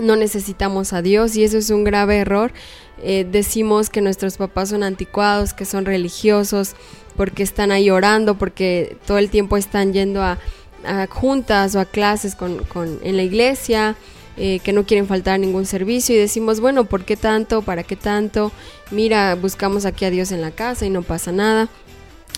no 0.00 0.16
necesitamos 0.16 0.92
a 0.92 1.02
Dios 1.02 1.36
y 1.36 1.44
eso 1.44 1.58
es 1.58 1.70
un 1.70 1.84
grave 1.84 2.18
error. 2.18 2.52
Eh, 3.02 3.26
decimos 3.30 3.90
que 3.90 4.00
nuestros 4.00 4.36
papás 4.36 4.70
son 4.70 4.82
anticuados, 4.82 5.52
que 5.52 5.64
son 5.64 5.84
religiosos, 5.84 6.74
porque 7.16 7.42
están 7.42 7.70
ahí 7.70 7.90
orando, 7.90 8.38
porque 8.38 8.96
todo 9.06 9.18
el 9.18 9.30
tiempo 9.30 9.56
están 9.56 9.92
yendo 9.92 10.22
a, 10.22 10.38
juntas 11.10 11.74
o 11.74 11.80
a 11.80 11.84
clases 11.84 12.36
con, 12.36 12.60
en 13.02 13.16
la 13.16 13.24
iglesia, 13.24 13.96
eh, 14.36 14.60
que 14.60 14.72
no 14.72 14.86
quieren 14.86 15.08
faltar 15.08 15.34
a 15.34 15.38
ningún 15.38 15.66
servicio 15.66 16.14
y 16.14 16.18
decimos, 16.18 16.60
bueno, 16.60 16.84
¿por 16.84 17.04
qué 17.04 17.16
tanto? 17.16 17.62
¿Para 17.62 17.82
qué 17.82 17.96
tanto? 17.96 18.52
Mira, 18.92 19.34
buscamos 19.34 19.84
aquí 19.84 20.04
a 20.04 20.10
Dios 20.10 20.30
en 20.30 20.40
la 20.40 20.52
casa 20.52 20.86
y 20.86 20.90
no 20.90 21.02
pasa 21.02 21.32
nada. 21.32 21.68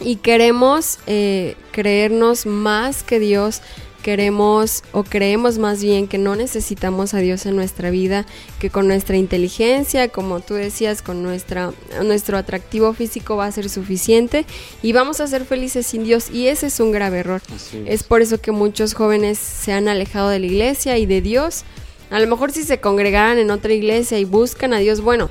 Y 0.00 0.16
queremos 0.16 0.98
eh, 1.06 1.56
creernos 1.72 2.46
más 2.46 3.02
que 3.02 3.20
Dios, 3.20 3.60
queremos 4.02 4.82
o 4.92 5.04
creemos 5.04 5.58
más 5.58 5.82
bien 5.82 6.08
que 6.08 6.18
no 6.18 6.36
necesitamos 6.36 7.14
a 7.14 7.18
Dios 7.18 7.46
en 7.46 7.56
nuestra 7.56 7.90
vida, 7.90 8.26
que 8.58 8.70
con 8.70 8.88
nuestra 8.88 9.16
inteligencia, 9.16 10.08
como 10.08 10.40
tú 10.40 10.54
decías, 10.54 11.02
con 11.02 11.22
nuestra, 11.22 11.72
nuestro 12.02 12.36
atractivo 12.36 12.92
físico 12.92 13.36
va 13.36 13.46
a 13.46 13.52
ser 13.52 13.68
suficiente 13.68 14.46
y 14.82 14.92
vamos 14.92 15.20
a 15.20 15.26
ser 15.26 15.44
felices 15.44 15.86
sin 15.86 16.04
Dios 16.04 16.30
y 16.30 16.48
ese 16.48 16.66
es 16.66 16.80
un 16.80 16.92
grave 16.92 17.18
error. 17.18 17.42
Es. 17.86 18.02
por 18.02 18.22
eso 18.22 18.40
que 18.40 18.52
muchos 18.52 18.94
jóvenes 18.94 19.38
se 19.38 19.72
han 19.72 19.88
alejado 19.88 20.28
de 20.28 20.38
la 20.38 20.46
iglesia 20.46 20.98
y 20.98 21.06
de 21.06 21.20
Dios. 21.20 21.64
A 22.10 22.18
lo 22.18 22.26
mejor 22.26 22.50
si 22.52 22.64
se 22.64 22.80
congregaran 22.80 23.38
en 23.38 23.50
otra 23.50 23.72
iglesia 23.72 24.18
y 24.18 24.24
buscan 24.24 24.74
a 24.74 24.78
Dios, 24.78 25.00
bueno, 25.00 25.30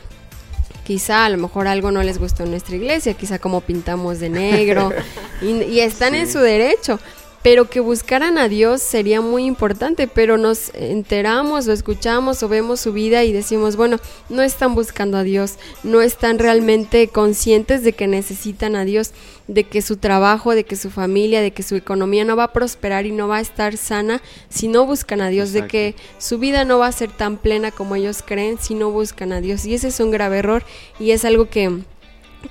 quizá 0.90 1.26
a 1.26 1.30
lo 1.30 1.38
mejor 1.38 1.68
algo 1.68 1.92
no 1.92 2.02
les 2.02 2.18
gustó 2.18 2.42
en 2.42 2.50
nuestra 2.50 2.76
iglesia, 2.76 3.14
quizá 3.14 3.38
como 3.38 3.62
pintamos 3.62 4.20
de 4.20 4.30
negro 4.30 4.92
y, 5.42 5.82
están 5.82 6.16
en 6.16 6.28
su 6.28 6.40
derecho, 6.40 7.00
pero 7.42 7.70
que 7.70 7.80
buscaran 7.80 8.38
a 8.38 8.50
Dios 8.50 8.82
sería 8.82 9.22
muy 9.22 9.46
importante, 9.46 10.08
pero 10.08 10.38
nos 10.38 10.74
enteramos 10.74 11.68
o 11.68 11.72
escuchamos 11.72 12.44
o 12.44 12.50
vemos 12.50 12.80
su 12.80 12.92
vida 12.92 13.24
y 13.24 13.32
decimos, 13.32 13.76
bueno, 13.76 13.98
no 14.28 14.42
están 14.42 14.76
buscando 14.76 15.18
a 15.18 15.24
Dios, 15.24 15.56
no 15.84 16.02
están 16.02 16.40
realmente 16.40 17.08
conscientes 17.08 17.84
de 17.84 17.94
que 17.94 18.08
necesitan 18.08 18.76
a 18.76 18.84
Dios, 18.84 19.12
de 19.48 19.64
que 19.64 19.82
su 19.82 19.98
trabajo, 19.98 20.54
de 20.54 20.64
que 20.64 20.76
su 20.76 20.92
familia, 20.92 21.42
de 21.42 21.52
que 21.52 21.64
su 21.64 21.76
economía 21.76 22.26
no 22.26 22.36
va 22.36 22.46
a 22.46 22.54
prosperar 22.54 23.06
y 23.06 23.12
no 23.12 23.28
va 23.28 23.38
a 23.38 23.42
estar 23.42 23.78
sana 23.78 24.22
si 24.50 24.68
no 24.68 24.86
buscan 24.86 25.22
a 25.22 25.30
Dios, 25.30 25.54
de 25.54 25.66
que 25.66 25.96
su 26.18 26.40
vida 26.40 26.66
no 26.66 26.80
va 26.80 26.88
a 26.88 26.92
ser 26.92 27.12
tan 27.12 27.38
plena 27.38 27.72
como 27.72 27.96
ellos 27.96 28.22
creen 28.24 28.58
si 28.60 28.76
no 28.76 28.92
buscan 28.92 29.32
a 29.32 29.42
Dios. 29.42 29.66
Y 29.66 29.74
ese 29.74 29.88
es 29.88 30.00
un 30.00 30.12
grave 30.12 30.40
error 30.40 30.64
y 31.00 31.12
es 31.12 31.26
algo 31.26 31.50
que 31.50 31.80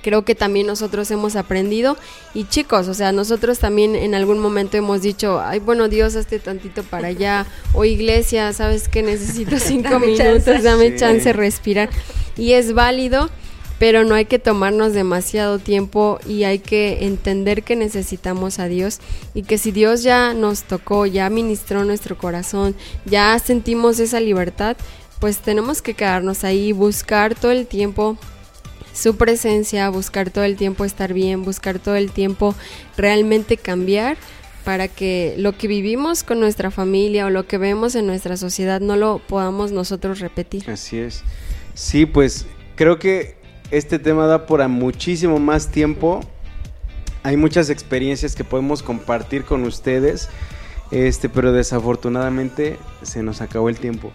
creo 0.01 0.23
que 0.23 0.35
también 0.35 0.67
nosotros 0.67 1.09
hemos 1.11 1.35
aprendido. 1.35 1.97
Y 2.33 2.45
chicos, 2.45 2.87
o 2.87 2.93
sea, 2.93 3.11
nosotros 3.11 3.59
también 3.59 3.95
en 3.95 4.15
algún 4.15 4.39
momento 4.39 4.77
hemos 4.77 5.01
dicho, 5.01 5.41
ay, 5.41 5.59
bueno, 5.59 5.87
Dios, 5.87 6.15
hazte 6.15 6.39
tantito 6.39 6.83
para 6.83 7.07
allá, 7.09 7.45
o 7.73 7.85
iglesia, 7.85 8.53
sabes 8.53 8.87
que 8.87 9.03
necesito 9.03 9.59
cinco 9.59 9.99
minutos, 9.99 10.63
dame 10.63 10.95
chance 10.95 11.31
respirar, 11.33 11.89
y 12.37 12.53
es 12.53 12.73
válido, 12.73 13.29
pero 13.79 14.03
no 14.03 14.13
hay 14.13 14.25
que 14.25 14.39
tomarnos 14.39 14.93
demasiado 14.93 15.57
tiempo 15.57 16.19
y 16.27 16.43
hay 16.43 16.59
que 16.59 17.05
entender 17.05 17.63
que 17.63 17.77
necesitamos 17.77 18.59
a 18.59 18.67
Dios. 18.67 18.99
Y 19.33 19.43
que 19.43 19.57
si 19.57 19.71
Dios 19.71 20.03
ya 20.03 20.33
nos 20.33 20.63
tocó, 20.63 21.05
ya 21.05 21.29
ministró 21.29 21.85
nuestro 21.85 22.17
corazón, 22.17 22.75
ya 23.05 23.39
sentimos 23.39 23.99
esa 24.01 24.19
libertad, 24.19 24.75
pues 25.19 25.37
tenemos 25.37 25.81
que 25.81 25.93
quedarnos 25.93 26.43
ahí, 26.43 26.73
buscar 26.73 27.35
todo 27.35 27.51
el 27.51 27.67
tiempo 27.67 28.17
su 28.99 29.15
presencia, 29.15 29.89
buscar 29.89 30.29
todo 30.29 30.43
el 30.43 30.57
tiempo 30.57 30.85
estar 30.85 31.13
bien, 31.13 31.43
buscar 31.43 31.79
todo 31.79 31.95
el 31.95 32.11
tiempo 32.11 32.53
realmente 32.97 33.57
cambiar 33.57 34.17
para 34.63 34.87
que 34.87 35.35
lo 35.37 35.57
que 35.57 35.67
vivimos 35.67 36.23
con 36.23 36.39
nuestra 36.39 36.69
familia 36.69 37.25
o 37.25 37.29
lo 37.29 37.47
que 37.47 37.57
vemos 37.57 37.95
en 37.95 38.05
nuestra 38.05 38.37
sociedad 38.37 38.81
no 38.81 38.97
lo 38.97 39.19
podamos 39.19 39.71
nosotros 39.71 40.19
repetir. 40.19 40.69
Así 40.69 40.97
es. 40.99 41.23
Sí, 41.73 42.05
pues 42.05 42.45
creo 42.75 42.99
que 42.99 43.35
este 43.71 43.99
tema 43.99 44.27
da 44.27 44.45
por 44.45 44.67
muchísimo 44.67 45.39
más 45.39 45.69
tiempo. 45.69 46.19
Hay 47.23 47.37
muchas 47.37 47.69
experiencias 47.69 48.35
que 48.35 48.43
podemos 48.43 48.83
compartir 48.83 49.43
con 49.43 49.63
ustedes, 49.63 50.29
este, 50.91 51.29
pero 51.29 51.51
desafortunadamente 51.51 52.77
se 53.01 53.23
nos 53.23 53.41
acabó 53.41 53.69
el 53.69 53.79
tiempo. 53.79 54.11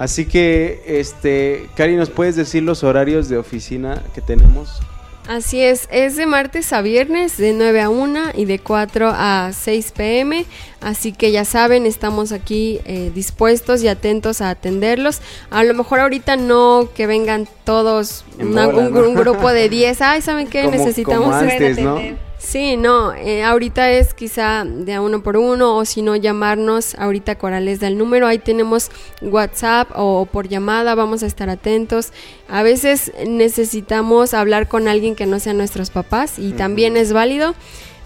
Así 0.00 0.24
que, 0.24 0.82
este, 0.86 1.68
Cari, 1.76 1.94
¿nos 1.94 2.08
puedes 2.08 2.34
decir 2.34 2.62
los 2.62 2.84
horarios 2.84 3.28
de 3.28 3.36
oficina 3.36 4.02
que 4.14 4.22
tenemos? 4.22 4.80
Así 5.28 5.60
es, 5.60 5.88
es 5.92 6.16
de 6.16 6.24
martes 6.24 6.72
a 6.72 6.80
viernes 6.80 7.36
de 7.36 7.52
9 7.52 7.82
a 7.82 7.90
1 7.90 8.30
y 8.34 8.46
de 8.46 8.60
4 8.60 9.12
a 9.14 9.50
6 9.52 9.92
pm, 9.92 10.46
así 10.80 11.12
que 11.12 11.32
ya 11.32 11.44
saben, 11.44 11.84
estamos 11.84 12.32
aquí 12.32 12.80
eh, 12.86 13.12
dispuestos 13.14 13.82
y 13.82 13.88
atentos 13.88 14.40
a 14.40 14.48
atenderlos. 14.48 15.20
A 15.50 15.64
lo 15.64 15.74
mejor 15.74 16.00
ahorita 16.00 16.36
no 16.36 16.88
que 16.94 17.06
vengan 17.06 17.46
todos, 17.64 18.24
un, 18.38 19.14
grupo 19.14 19.52
de 19.52 19.68
10, 19.68 20.00
ay, 20.00 20.22
¿saben 20.22 20.48
qué? 20.48 20.66
Necesitamos... 20.66 21.26
Como 21.26 21.34
antes, 21.34 21.78
¿no? 21.78 22.29
Sí, 22.42 22.78
no, 22.78 23.12
eh, 23.12 23.44
ahorita 23.44 23.90
es 23.90 24.14
quizá 24.14 24.64
de 24.64 24.94
a 24.94 25.02
uno 25.02 25.22
por 25.22 25.36
uno 25.36 25.76
o 25.76 25.84
si 25.84 26.00
no 26.00 26.16
llamarnos, 26.16 26.94
ahorita 26.94 27.36
Corales 27.36 27.80
da 27.80 27.88
el 27.88 27.98
número, 27.98 28.26
ahí 28.26 28.38
tenemos 28.38 28.90
WhatsApp 29.20 29.90
o 29.94 30.24
por 30.24 30.48
llamada, 30.48 30.94
vamos 30.94 31.22
a 31.22 31.26
estar 31.26 31.50
atentos. 31.50 32.14
A 32.48 32.62
veces 32.62 33.12
necesitamos 33.28 34.32
hablar 34.32 34.68
con 34.68 34.88
alguien 34.88 35.16
que 35.16 35.26
no 35.26 35.38
sea 35.38 35.52
nuestros 35.52 35.90
papás 35.90 36.38
y 36.38 36.52
también 36.52 36.96
es 36.96 37.12
válido. 37.12 37.54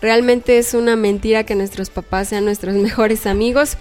Realmente 0.03 0.59
es 0.59 0.75
una 0.75 0.97
mentira 0.97 1.45
que 1.45 1.55
nuestros 1.55 1.91
papás 1.91 2.29
sean 2.29 2.45
nuestros 2.45 2.75
mejores 2.75 3.27
amigos, 3.27 3.77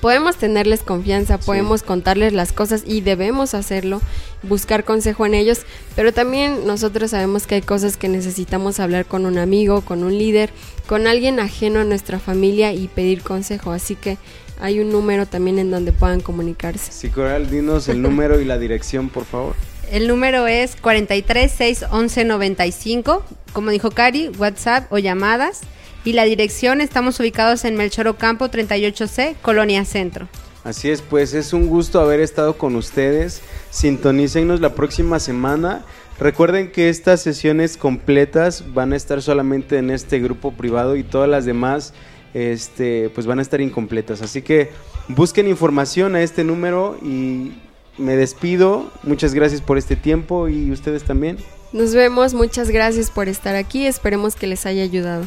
podemos 0.00 0.36
tenerles 0.36 0.82
confianza, 0.82 1.38
podemos 1.38 1.82
contarles 1.82 2.32
las 2.32 2.52
cosas 2.52 2.82
y 2.86 3.00
debemos 3.00 3.54
hacerlo, 3.54 4.00
buscar 4.42 4.84
consejo 4.84 5.26
en 5.26 5.34
ellos, 5.34 5.60
pero 5.96 6.12
también 6.12 6.66
nosotros 6.66 7.10
sabemos 7.10 7.46
que 7.46 7.56
hay 7.56 7.62
cosas 7.62 7.96
que 7.96 8.08
necesitamos 8.08 8.80
hablar 8.80 9.06
con 9.06 9.26
un 9.26 9.38
amigo, 9.38 9.82
con 9.82 10.04
un 10.04 10.16
líder, 10.16 10.50
con 10.86 11.06
alguien 11.06 11.40
ajeno 11.40 11.80
a 11.80 11.84
nuestra 11.84 12.18
familia 12.18 12.72
y 12.72 12.88
pedir 12.88 13.22
consejo, 13.22 13.72
así 13.72 13.94
que 13.94 14.18
hay 14.60 14.80
un 14.80 14.90
número 14.90 15.26
también 15.26 15.58
en 15.58 15.70
donde 15.70 15.92
puedan 15.92 16.20
comunicarse. 16.20 16.92
Sí, 16.92 17.10
Coral, 17.10 17.50
dinos 17.50 17.88
el 17.88 18.02
número 18.02 18.40
y 18.40 18.44
la 18.44 18.58
dirección, 18.58 19.08
por 19.08 19.24
favor. 19.24 19.54
El 19.90 20.06
número 20.06 20.46
es 20.46 20.76
43 20.76 21.50
611 21.50 22.24
95, 22.24 23.24
como 23.52 23.70
dijo 23.70 23.90
Cari, 23.90 24.28
WhatsApp 24.38 24.92
o 24.92 24.98
llamadas 24.98 25.62
y 26.08 26.14
la 26.14 26.24
dirección 26.24 26.80
estamos 26.80 27.20
ubicados 27.20 27.66
en 27.66 27.76
Melchor 27.76 28.08
Ocampo 28.08 28.46
38C, 28.46 29.36
Colonia 29.42 29.84
Centro. 29.84 30.26
Así 30.64 30.88
es, 30.88 31.02
pues 31.02 31.34
es 31.34 31.52
un 31.52 31.66
gusto 31.66 32.00
haber 32.00 32.20
estado 32.20 32.56
con 32.56 32.76
ustedes. 32.76 33.42
Sintonícenos 33.68 34.62
la 34.62 34.74
próxima 34.74 35.20
semana. 35.20 35.84
Recuerden 36.18 36.72
que 36.72 36.88
estas 36.88 37.20
sesiones 37.20 37.76
completas 37.76 38.72
van 38.72 38.94
a 38.94 38.96
estar 38.96 39.20
solamente 39.20 39.76
en 39.76 39.90
este 39.90 40.18
grupo 40.18 40.52
privado 40.52 40.96
y 40.96 41.02
todas 41.02 41.28
las 41.28 41.44
demás 41.44 41.92
este, 42.32 43.10
pues 43.10 43.26
van 43.26 43.40
a 43.40 43.42
estar 43.42 43.60
incompletas. 43.60 44.22
Así 44.22 44.40
que 44.40 44.70
busquen 45.08 45.46
información 45.46 46.16
a 46.16 46.22
este 46.22 46.42
número 46.42 46.96
y 47.02 47.52
me 47.98 48.16
despido. 48.16 48.90
Muchas 49.02 49.34
gracias 49.34 49.60
por 49.60 49.76
este 49.76 49.94
tiempo 49.94 50.48
y 50.48 50.70
ustedes 50.70 51.04
también. 51.04 51.36
Nos 51.74 51.94
vemos, 51.94 52.32
muchas 52.32 52.70
gracias 52.70 53.10
por 53.10 53.28
estar 53.28 53.56
aquí. 53.56 53.86
Esperemos 53.86 54.36
que 54.36 54.46
les 54.46 54.64
haya 54.64 54.82
ayudado. 54.82 55.26